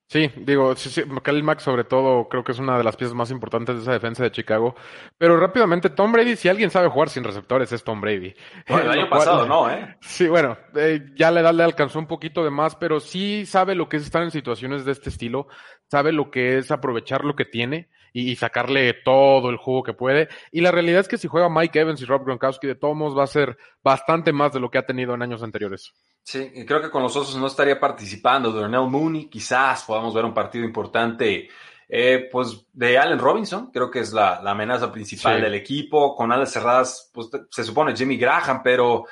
Sí, 0.08 0.32
digo, 0.38 0.76
sí, 0.76 1.04
Khalil 1.22 1.44
Mack 1.44 1.60
sobre 1.60 1.84
todo 1.84 2.28
creo 2.28 2.44
que 2.44 2.52
es 2.52 2.58
una 2.58 2.80
de 2.80 2.84
las 2.84 2.98
piezas 2.98 3.14
más 3.14 3.30
importantes 3.30 3.76
de 3.76 3.82
esa 3.84 3.92
defensa 3.92 4.24
de 4.24 4.32
Chicago. 4.32 4.74
Pero 5.20 5.40
rápidamente, 5.40 5.92
Tom 5.92 6.12
Brady, 6.12 6.36
si 6.36 6.50
alguien 6.50 6.72
sabe 6.72 6.90
jugar 6.90 7.10
sin 7.10 7.24
receptores 7.24 7.72
es 7.72 7.84
Tom 7.84 8.02
Brady. 8.02 8.34
Bueno, 8.68 8.92
el 8.92 9.00
año 9.02 9.10
pasado 9.10 9.46
no, 9.46 9.70
¿eh? 9.70 9.98
Sí, 10.02 10.28
bueno, 10.28 10.58
eh, 10.74 11.12
ya 11.16 11.30
la 11.30 11.42
edad 11.42 11.54
le 11.54 11.62
alcanzó 11.62 12.00
un 12.00 12.08
poquito 12.08 12.44
de 12.44 12.50
más, 12.50 12.76
pero 12.76 13.00
sí 13.00 13.46
sabe 13.46 13.76
lo 13.76 13.88
que 13.88 13.98
es 13.98 14.04
estar 14.04 14.24
en 14.24 14.32
situaciones 14.32 14.84
de 14.84 14.94
este 14.94 15.10
estilo, 15.10 15.48
sabe 15.92 16.12
lo 16.12 16.32
que 16.32 16.58
es 16.58 16.72
aprovechar 16.72 17.24
lo 17.24 17.36
que 17.36 17.46
tiene 17.46 17.92
y, 18.14 18.36
sacarle 18.36 18.94
todo 18.94 19.50
el 19.50 19.58
jugo 19.58 19.84
que 19.84 19.94
puede. 19.94 20.30
Y 20.52 20.62
la 20.62 20.72
realidad 20.72 21.02
es 21.02 21.08
que 21.08 21.18
si 21.18 21.28
juega 21.28 21.50
Mike 21.50 21.80
Evans 21.80 22.02
y 22.02 22.06
Rob 22.06 22.26
Gronkowski, 22.26 22.68
de 22.68 22.76
todos 22.76 22.96
modos 22.96 23.18
va 23.18 23.24
a 23.24 23.28
ser 23.28 23.58
bastante 23.84 24.34
más 24.34 24.54
de 24.54 24.60
lo 24.60 24.70
que 24.70 24.78
ha 24.78 24.86
tenido 24.86 25.14
en 25.14 25.22
años 25.22 25.44
anteriores. 25.44 25.94
Sí, 26.24 26.52
creo 26.66 26.82
que 26.82 26.90
con 26.90 27.04
los 27.04 27.16
Osos 27.16 27.38
no 27.38 27.48
estaría 27.48 27.80
participando 27.80 28.52
Darnell 28.52 28.90
Mooney. 28.90 29.30
Quizás 29.30 29.84
podamos 29.84 30.14
ver 30.14 30.26
un 30.26 30.34
partido 30.34 30.66
importante, 30.66 31.50
eh, 31.88 32.30
pues, 32.32 32.66
de 32.74 32.98
Allen 32.98 33.20
Robinson. 33.20 33.72
Creo 33.72 33.90
que 33.90 34.00
es 34.00 34.14
la, 34.14 34.38
amenaza 34.38 34.92
principal 34.92 35.42
del 35.42 35.56
equipo. 35.56 36.16
Con 36.16 36.32
alas 36.32 36.52
cerradas, 36.52 37.10
pues, 37.14 37.30
se 37.50 37.64
supone 37.64 37.96
Jimmy 37.96 38.18
Graham, 38.18 38.62
pero 38.64 39.06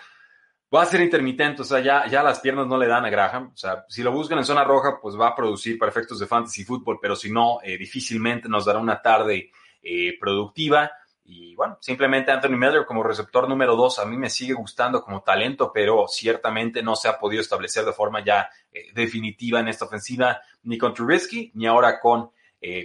va 0.74 0.84
a 0.84 0.86
ser 0.86 1.02
intermitente, 1.02 1.64
o 1.64 1.66
sea, 1.66 1.80
ya, 1.80 2.08
ya 2.08 2.22
las 2.22 2.40
piernas 2.40 2.68
no 2.68 2.78
le 2.78 2.88
dan 2.88 3.06
a 3.06 3.10
Graham. 3.10 3.52
O 3.54 3.58
sea, 3.58 3.86
si 3.88 4.04
lo 4.04 4.12
buscan 4.12 4.38
en 4.38 4.46
zona 4.46 4.64
roja, 4.64 5.00
pues 5.02 5.20
va 5.20 5.30
a 5.30 5.36
producir 5.36 5.78
para 5.80 5.90
efectos 5.90 6.20
de 6.20 6.28
fantasy 6.28 6.64
fútbol, 6.64 7.00
pero 7.02 7.16
si 7.16 7.32
no, 7.32 7.60
eh, 7.64 7.78
difícilmente 7.78 8.48
nos 8.48 8.66
dará 8.66 8.80
una 8.80 9.02
tarde 9.02 9.52
eh, 9.82 10.18
productiva. 10.20 10.92
Y 11.26 11.56
bueno, 11.56 11.78
simplemente 11.80 12.32
Anthony 12.32 12.58
Miller 12.58 12.86
como 12.86 13.04
receptor 13.04 13.48
número 13.48 13.76
dos 13.76 14.00
a 14.00 14.06
mí 14.06 14.18
me 14.18 14.30
sigue 14.30 14.54
gustando 14.54 15.02
como 15.02 15.22
talento, 15.22 15.72
pero 15.74 16.08
ciertamente 16.08 16.82
no 16.82 16.96
se 16.96 17.08
ha 17.08 17.20
podido 17.20 17.42
establecer 17.42 17.86
de 17.86 17.94
forma 17.94 18.24
ya 18.24 18.50
eh, 18.72 18.92
definitiva 18.94 19.60
en 19.60 19.68
esta 19.68 19.86
ofensiva, 19.86 20.42
ni 20.64 20.78
con 20.78 20.94
Trubisky, 20.94 21.52
ni 21.56 21.66
ahora 21.68 22.00
con 22.00 22.32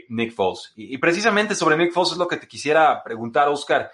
Nick 0.09 0.33
Foles. 0.33 0.73
Y, 0.77 0.95
y, 0.95 0.99
precisamente 0.99 1.57
sobre 1.57 1.77
Nick 1.77 1.93
Foles 1.93 2.13
es 2.13 2.19
lo 2.19 2.29
que 2.29 2.37
te 2.37 2.47
quisiera 2.47 3.03
preguntar, 3.03 3.49
Oscar. 3.49 3.91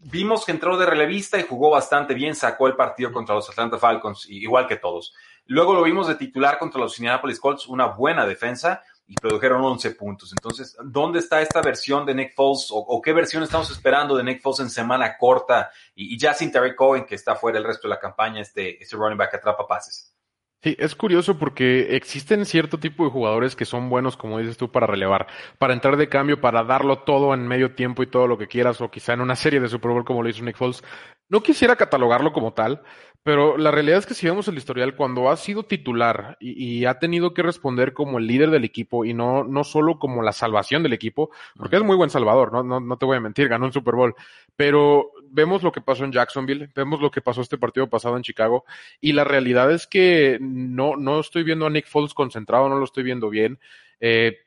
Vimos 0.00 0.44
que 0.44 0.52
entró 0.52 0.76
de 0.78 0.86
relevista 0.86 1.38
y 1.38 1.42
jugó 1.42 1.70
bastante 1.70 2.14
bien, 2.14 2.34
sacó 2.34 2.68
el 2.68 2.76
partido 2.76 3.12
contra 3.12 3.34
los 3.34 3.50
Atlanta 3.50 3.78
Falcons, 3.78 4.26
igual 4.28 4.68
que 4.68 4.76
todos. 4.76 5.12
Luego 5.46 5.74
lo 5.74 5.82
vimos 5.82 6.06
de 6.06 6.14
titular 6.14 6.58
contra 6.58 6.80
los 6.80 6.98
Indianapolis 6.98 7.40
Colts, 7.40 7.66
una 7.66 7.86
buena 7.86 8.24
defensa, 8.24 8.84
y 9.08 9.14
produjeron 9.14 9.64
11 9.64 9.92
puntos. 9.92 10.32
Entonces, 10.32 10.76
¿dónde 10.84 11.18
está 11.18 11.40
esta 11.40 11.62
versión 11.62 12.04
de 12.04 12.14
Nick 12.14 12.34
Foles 12.34 12.68
o, 12.70 13.00
qué 13.02 13.14
versión 13.14 13.42
estamos 13.42 13.70
esperando 13.70 14.14
de 14.14 14.22
Nick 14.22 14.42
Foles 14.42 14.60
en 14.60 14.70
semana 14.70 15.16
corta 15.16 15.70
y, 15.94 16.16
ya 16.18 16.34
sin 16.34 16.52
Terry 16.52 16.76
Cohen, 16.76 17.06
que 17.06 17.14
está 17.14 17.34
fuera 17.34 17.58
el 17.58 17.64
resto 17.64 17.88
de 17.88 17.94
la 17.94 18.00
campaña, 18.00 18.42
este, 18.42 18.80
este 18.82 18.96
running 18.96 19.16
back 19.16 19.34
atrapa 19.34 19.66
pases? 19.66 20.14
Sí, 20.60 20.74
es 20.80 20.96
curioso 20.96 21.38
porque 21.38 21.94
existen 21.94 22.44
cierto 22.44 22.78
tipo 22.78 23.04
de 23.04 23.10
jugadores 23.10 23.54
que 23.54 23.64
son 23.64 23.88
buenos, 23.88 24.16
como 24.16 24.38
dices 24.40 24.56
tú, 24.56 24.72
para 24.72 24.88
relevar, 24.88 25.28
para 25.56 25.72
entrar 25.72 25.96
de 25.96 26.08
cambio, 26.08 26.40
para 26.40 26.64
darlo 26.64 27.04
todo 27.04 27.32
en 27.32 27.46
medio 27.46 27.76
tiempo 27.76 28.02
y 28.02 28.08
todo 28.08 28.26
lo 28.26 28.38
que 28.38 28.48
quieras, 28.48 28.80
o 28.80 28.90
quizá 28.90 29.12
en 29.12 29.20
una 29.20 29.36
serie 29.36 29.60
de 29.60 29.68
Super 29.68 29.92
Bowl 29.92 30.04
como 30.04 30.20
lo 30.20 30.28
hizo 30.28 30.42
Nick 30.42 30.56
Foles. 30.56 30.82
No 31.28 31.42
quisiera 31.44 31.76
catalogarlo 31.76 32.32
como 32.32 32.54
tal, 32.54 32.82
pero 33.22 33.58
la 33.58 33.70
realidad 33.70 33.98
es 33.98 34.06
que 34.06 34.14
si 34.14 34.26
vemos 34.26 34.48
el 34.48 34.56
historial, 34.56 34.96
cuando 34.96 35.30
ha 35.30 35.36
sido 35.36 35.64
titular 35.64 36.36
y, 36.40 36.84
ha 36.86 36.98
tenido 36.98 37.34
que 37.34 37.42
responder 37.42 37.92
como 37.92 38.18
el 38.18 38.26
líder 38.26 38.50
del 38.50 38.64
equipo 38.64 39.04
y 39.04 39.12
no, 39.12 39.44
no 39.44 39.64
solo 39.64 39.98
como 39.98 40.22
la 40.22 40.32
salvación 40.32 40.82
del 40.82 40.94
equipo, 40.94 41.30
porque 41.56 41.76
es 41.76 41.82
muy 41.82 41.96
buen 41.96 42.10
salvador, 42.10 42.52
no, 42.52 42.62
no, 42.62 42.80
no 42.80 42.96
te 42.96 43.06
voy 43.06 43.18
a 43.18 43.20
mentir, 43.20 43.48
ganó 43.48 43.66
un 43.66 43.72
Super 43.72 43.94
Bowl, 43.94 44.14
pero 44.56 45.10
vemos 45.30 45.62
lo 45.62 45.72
que 45.72 45.80
pasó 45.80 46.04
en 46.04 46.12
Jacksonville, 46.12 46.70
vemos 46.74 47.00
lo 47.00 47.10
que 47.10 47.20
pasó 47.20 47.42
este 47.42 47.58
partido 47.58 47.88
pasado 47.88 48.16
en 48.16 48.22
Chicago 48.22 48.64
y 49.00 49.12
la 49.12 49.24
realidad 49.24 49.70
es 49.72 49.86
que 49.86 50.38
no, 50.40 50.96
no 50.96 51.20
estoy 51.20 51.44
viendo 51.44 51.66
a 51.66 51.70
Nick 51.70 51.86
Foles 51.86 52.14
concentrado, 52.14 52.68
no 52.68 52.76
lo 52.76 52.84
estoy 52.84 53.04
viendo 53.04 53.28
bien. 53.28 53.58
Eh, 54.00 54.38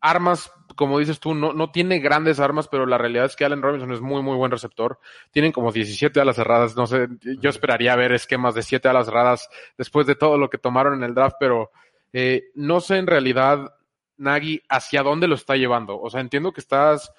armas, 0.00 0.52
como 0.76 0.98
dices 0.98 1.20
tú, 1.20 1.34
no, 1.34 1.52
no 1.52 1.70
tiene 1.70 1.98
grandes 1.98 2.40
armas, 2.40 2.68
pero 2.68 2.86
la 2.86 2.98
realidad 2.98 3.26
es 3.26 3.36
que 3.36 3.44
Allen 3.44 3.62
Robinson 3.62 3.92
es 3.92 4.00
muy, 4.00 4.22
muy 4.22 4.36
buen 4.36 4.50
receptor. 4.50 4.98
Tienen 5.30 5.52
como 5.52 5.72
17 5.72 6.20
alas 6.20 6.36
cerradas. 6.36 6.76
No 6.76 6.86
sé, 6.86 7.08
yo 7.38 7.50
esperaría 7.50 7.96
ver 7.96 8.12
esquemas 8.12 8.54
de 8.54 8.62
7 8.62 8.88
alas 8.88 9.06
cerradas 9.06 9.48
después 9.76 10.06
de 10.06 10.14
todo 10.14 10.38
lo 10.38 10.48
que 10.50 10.58
tomaron 10.58 10.94
en 10.94 11.04
el 11.04 11.14
draft, 11.14 11.36
pero 11.38 11.70
eh, 12.12 12.44
no 12.54 12.80
sé 12.80 12.96
en 12.96 13.06
realidad, 13.06 13.74
Nagy, 14.16 14.62
hacia 14.68 15.02
dónde 15.02 15.28
lo 15.28 15.34
está 15.34 15.56
llevando. 15.56 16.00
O 16.00 16.10
sea, 16.10 16.20
entiendo 16.20 16.52
que 16.52 16.60
estás 16.60 17.12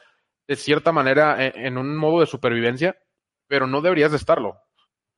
de 0.48 0.56
cierta 0.56 0.92
manera 0.92 1.46
en, 1.46 1.66
en 1.66 1.78
un 1.78 1.96
modo 1.96 2.22
de 2.22 2.26
supervivencia, 2.26 2.98
pero 3.48 3.68
no 3.68 3.82
deberías 3.82 4.12
de 4.12 4.18
estarlo 4.18 4.58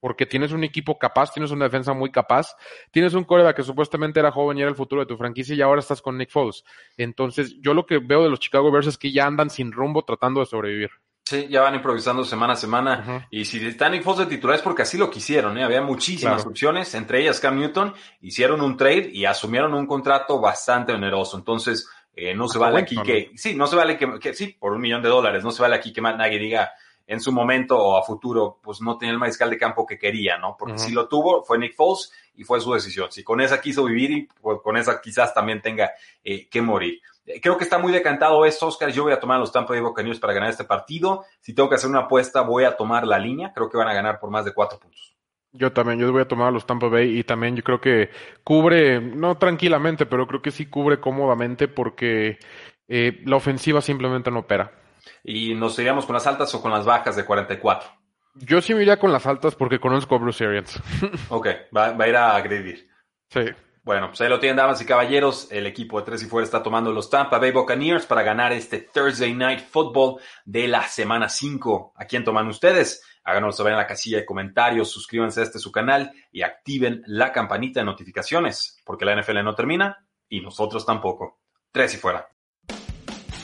porque 0.04 0.26
tienes 0.26 0.52
un 0.52 0.66
equipo 0.66 1.00
capaz, 1.00 1.32
tienes 1.32 1.52
una 1.52 1.64
defensa 1.64 1.94
muy 1.94 2.12
capaz, 2.12 2.58
tienes 2.92 3.14
un 3.14 3.24
coreback 3.24 3.56
que 3.56 3.64
supuestamente 3.64 4.20
era 4.20 4.34
joven 4.34 4.58
y 4.58 4.62
era 4.62 4.70
el 4.70 4.76
futuro 4.76 5.00
de 5.00 5.08
tu 5.08 5.16
franquicia 5.16 5.56
y 5.56 5.62
ahora 5.62 5.80
estás 5.80 6.02
con 6.02 6.18
Nick 6.18 6.30
Foles. 6.30 6.66
Entonces, 6.98 7.56
yo 7.62 7.74
lo 7.74 7.86
que 7.86 8.00
veo 8.00 8.22
de 8.22 8.30
los 8.30 8.42
Chicago 8.42 8.70
Bears 8.70 8.88
es 8.88 8.98
que 8.98 9.14
ya 9.14 9.26
andan 9.26 9.50
sin 9.50 9.72
rumbo 9.72 10.04
tratando 10.04 10.42
de 10.42 10.46
sobrevivir. 10.46 10.90
Sí, 11.24 11.48
ya 11.50 11.62
van 11.62 11.76
improvisando 11.76 12.26
semana 12.26 12.52
a 12.52 12.58
semana. 12.58 13.02
Uh 13.08 13.12
-huh. 13.12 13.28
Y 13.32 13.46
si 13.46 13.66
están 13.66 13.94
Nick 13.94 14.04
Foles 14.04 14.28
de 14.28 14.36
titular 14.36 14.58
es 14.58 14.62
porque 14.62 14.82
así 14.82 14.98
lo 14.98 15.10
quisieron. 15.10 15.58
¿eh? 15.58 15.64
Había 15.64 15.82
muchísimas 15.82 16.36
claro. 16.36 16.50
opciones, 16.50 16.94
entre 16.96 17.22
ellas 17.22 17.40
Cam 17.40 17.58
Newton. 17.58 17.94
Hicieron 18.20 18.60
un 18.60 18.76
trade 18.76 19.10
y 19.14 19.24
asumieron 19.24 19.74
un 19.74 19.88
contrato 19.88 20.42
bastante 20.42 20.92
oneroso. 20.92 21.38
Entonces, 21.38 21.88
eh, 22.14 22.36
no 22.36 22.50
se 22.50 22.60
vale 22.60 22.80
aquí 22.80 22.98
que. 23.06 23.32
Sí, 23.36 23.56
no 23.56 23.68
se 23.68 23.78
vale 23.78 23.98
que, 23.98 24.20
que, 24.20 24.34
Sí, 24.34 24.48
por 24.60 24.74
un 24.74 24.82
millón 24.82 25.02
de 25.02 25.08
dólares. 25.08 25.46
No 25.46 25.52
se 25.52 25.62
vale 25.62 25.78
aquí 25.78 25.94
que 25.94 26.02
nadie 26.02 26.40
diga 26.40 26.74
en 27.06 27.20
su 27.20 27.32
momento 27.32 27.78
o 27.78 27.98
a 27.98 28.04
futuro, 28.04 28.60
pues 28.62 28.82
no 28.82 28.98
tenía 28.98 29.14
el 29.14 29.20
mariscal 29.20 29.50
de 29.50 29.58
campo 29.58 29.86
que 29.86 29.98
quería, 29.98 30.38
¿no? 30.38 30.56
Porque 30.58 30.74
uh 30.74 30.78
-huh. 30.78 30.86
si 30.86 30.92
lo 30.94 31.08
tuvo, 31.08 31.44
fue 31.44 31.58
Nick 31.58 31.76
Foles 31.76 32.12
y 32.36 32.44
fue 32.44 32.62
su 32.62 32.74
decisión. 32.74 33.12
Si 33.12 33.24
con 33.24 33.42
esa 33.42 33.62
quiso 33.62 33.86
vivir 33.86 34.12
y 34.12 34.30
pues, 34.42 34.60
con 34.64 34.78
esa 34.78 35.02
quizás 35.02 35.34
también 35.34 35.62
tenga 35.62 35.92
eh, 36.24 36.48
que 36.50 36.62
morir. 36.62 37.02
Eh, 37.26 37.40
creo 37.42 37.58
que 37.58 37.64
está 37.64 37.78
muy 37.78 37.92
decantado 37.92 38.46
esto, 38.46 38.68
Oscar. 38.68 38.90
Yo 38.92 39.04
voy 39.04 39.14
a 39.14 39.20
tomar 39.20 39.40
los 39.40 39.52
Tampa 39.52 39.74
Bay 39.74 39.82
Buccaneers 39.82 40.20
para 40.20 40.34
ganar 40.34 40.50
este 40.50 40.64
partido. 40.64 41.26
Si 41.40 41.54
tengo 41.54 41.70
que 41.70 41.76
hacer 41.76 41.90
una 41.90 42.02
apuesta, 42.02 42.42
voy 42.42 42.64
a 42.64 42.76
tomar 42.76 43.06
la 43.06 43.20
línea. 43.20 43.54
Creo 43.54 43.70
que 43.70 43.78
van 43.78 43.88
a 43.88 43.94
ganar 43.94 44.20
por 44.20 44.30
más 44.30 44.46
de 44.46 44.54
cuatro 44.54 44.80
puntos. 44.80 45.16
Yo 45.56 45.72
también, 45.72 46.00
yo 46.00 46.12
voy 46.12 46.24
a 46.24 46.28
tomar 46.28 46.48
a 46.48 46.52
los 46.52 46.66
Tampa 46.66 46.88
Bay 46.88 47.20
y 47.20 47.24
también 47.24 47.56
yo 47.56 47.64
creo 47.64 47.80
que 47.80 48.10
cubre, 48.44 49.00
no 49.00 49.38
tranquilamente, 49.38 50.08
pero 50.08 50.26
creo 50.26 50.42
que 50.42 50.50
sí 50.50 50.66
cubre 50.66 51.00
cómodamente 51.00 51.68
porque 51.68 52.40
eh, 52.88 53.22
la 53.26 53.36
ofensiva 53.36 53.80
simplemente 53.80 54.32
no 54.32 54.40
opera. 54.40 54.83
¿Y 55.24 55.54
nos 55.56 55.78
iríamos 55.80 56.06
con 56.06 56.14
las 56.14 56.28
altas 56.28 56.54
o 56.56 56.62
con 56.62 56.72
las 56.72 56.86
bajas 56.86 57.16
de 57.16 57.26
44? 57.26 57.90
Yo 58.36 58.62
sí 58.62 58.74
me 58.74 58.82
iría 58.82 58.98
con 58.98 59.12
las 59.12 59.26
altas 59.26 59.56
porque 59.56 59.80
conozco 59.80 60.16
a 60.16 60.18
Bruce 60.18 60.46
Arians. 60.46 60.80
ok, 61.30 61.48
va, 61.76 61.92
va, 61.92 62.06
a 62.06 62.08
ir 62.08 62.16
a 62.16 62.36
agredir. 62.36 62.90
Sí. 63.30 63.46
Bueno, 63.84 64.08
pues 64.08 64.22
ahí 64.22 64.30
lo 64.30 64.40
tienen, 64.40 64.56
damas 64.56 64.82
y 64.82 64.86
caballeros. 64.86 65.52
El 65.52 65.68
equipo 65.68 66.00
de 66.00 66.06
Tres 66.06 66.24
y 66.24 66.26
Fuera 66.26 66.46
está 66.46 66.64
tomando 66.64 66.92
los 66.92 67.10
Tampa 67.10 67.38
Bay 67.38 67.52
Buccaneers 67.52 68.06
para 68.06 68.24
ganar 68.24 68.54
este 68.54 68.80
Thursday 68.80 69.34
Night 69.34 69.60
Football 69.60 70.22
de 70.46 70.68
la 70.70 70.88
semana 70.88 71.28
5. 71.28 71.94
¿A 71.98 72.06
quién 72.06 72.24
toman 72.24 72.48
ustedes? 72.48 73.04
Háganos 73.26 73.58
saber 73.58 73.74
en 73.74 73.80
la 73.80 73.88
casilla 73.88 74.18
de 74.18 74.26
comentarios, 74.26 74.90
suscríbanse 74.90 75.42
a 75.42 75.44
este 75.44 75.60
su 75.60 75.72
canal 75.72 76.12
y 76.32 76.42
activen 76.42 77.04
la 77.08 77.32
campanita 77.32 77.82
de 77.82 77.86
notificaciones, 77.86 78.82
porque 78.86 79.06
la 79.06 79.20
NFL 79.22 79.44
no 79.44 79.54
termina 79.54 80.08
y 80.30 80.42
nosotros 80.42 80.86
tampoco. 80.86 81.42
Tres 81.72 81.94
y 81.94 81.98
Fuera. 81.98 82.28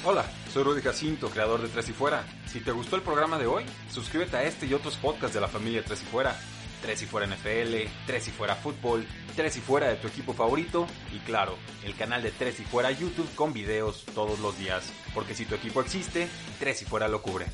Hola, 0.06 0.24
soy 0.52 0.64
Rudy 0.64 0.82
Jacinto, 0.82 1.30
creador 1.30 1.62
de 1.62 1.68
Tres 1.68 1.90
y 1.90 1.94
Fuera. 1.94 2.26
Si 2.48 2.60
te 2.60 2.72
gustó 2.72 2.96
el 2.96 3.02
programa 3.02 3.38
de 3.38 3.46
hoy, 3.46 3.64
suscríbete 3.92 4.38
a 4.38 4.44
este 4.44 4.66
y 4.66 4.74
otros 4.74 4.98
podcasts 4.98 5.34
de 5.34 5.42
la 5.42 5.48
familia 5.48 5.84
Tres 5.84 6.02
y 6.02 6.06
Fuera. 6.06 6.36
Tres 6.82 7.04
y 7.04 7.06
Fuera 7.06 7.28
NFL, 7.28 7.90
Tres 8.08 8.28
y 8.30 8.32
Fuera 8.32 8.56
Fútbol, 8.56 9.06
Tres 9.36 9.58
y 9.58 9.62
Fuera 9.62 9.90
de 9.90 9.98
tu 9.98 10.08
equipo 10.08 10.34
favorito 10.34 10.88
y 11.14 11.20
claro, 11.20 11.56
el 11.84 11.96
canal 11.96 12.24
de 12.24 12.32
Tres 12.32 12.60
y 12.60 12.64
Fuera 12.64 12.92
YouTube 12.92 13.30
con 13.36 13.54
videos 13.54 14.06
todos 14.16 14.40
los 14.40 14.58
días. 14.58 14.92
Porque 15.14 15.36
si 15.36 15.46
tu 15.46 15.56
equipo 15.56 15.82
existe, 15.82 16.28
Tres 16.58 16.82
y 16.82 16.86
Fuera 16.86 17.08
lo 17.08 17.22
cubre. 17.22 17.46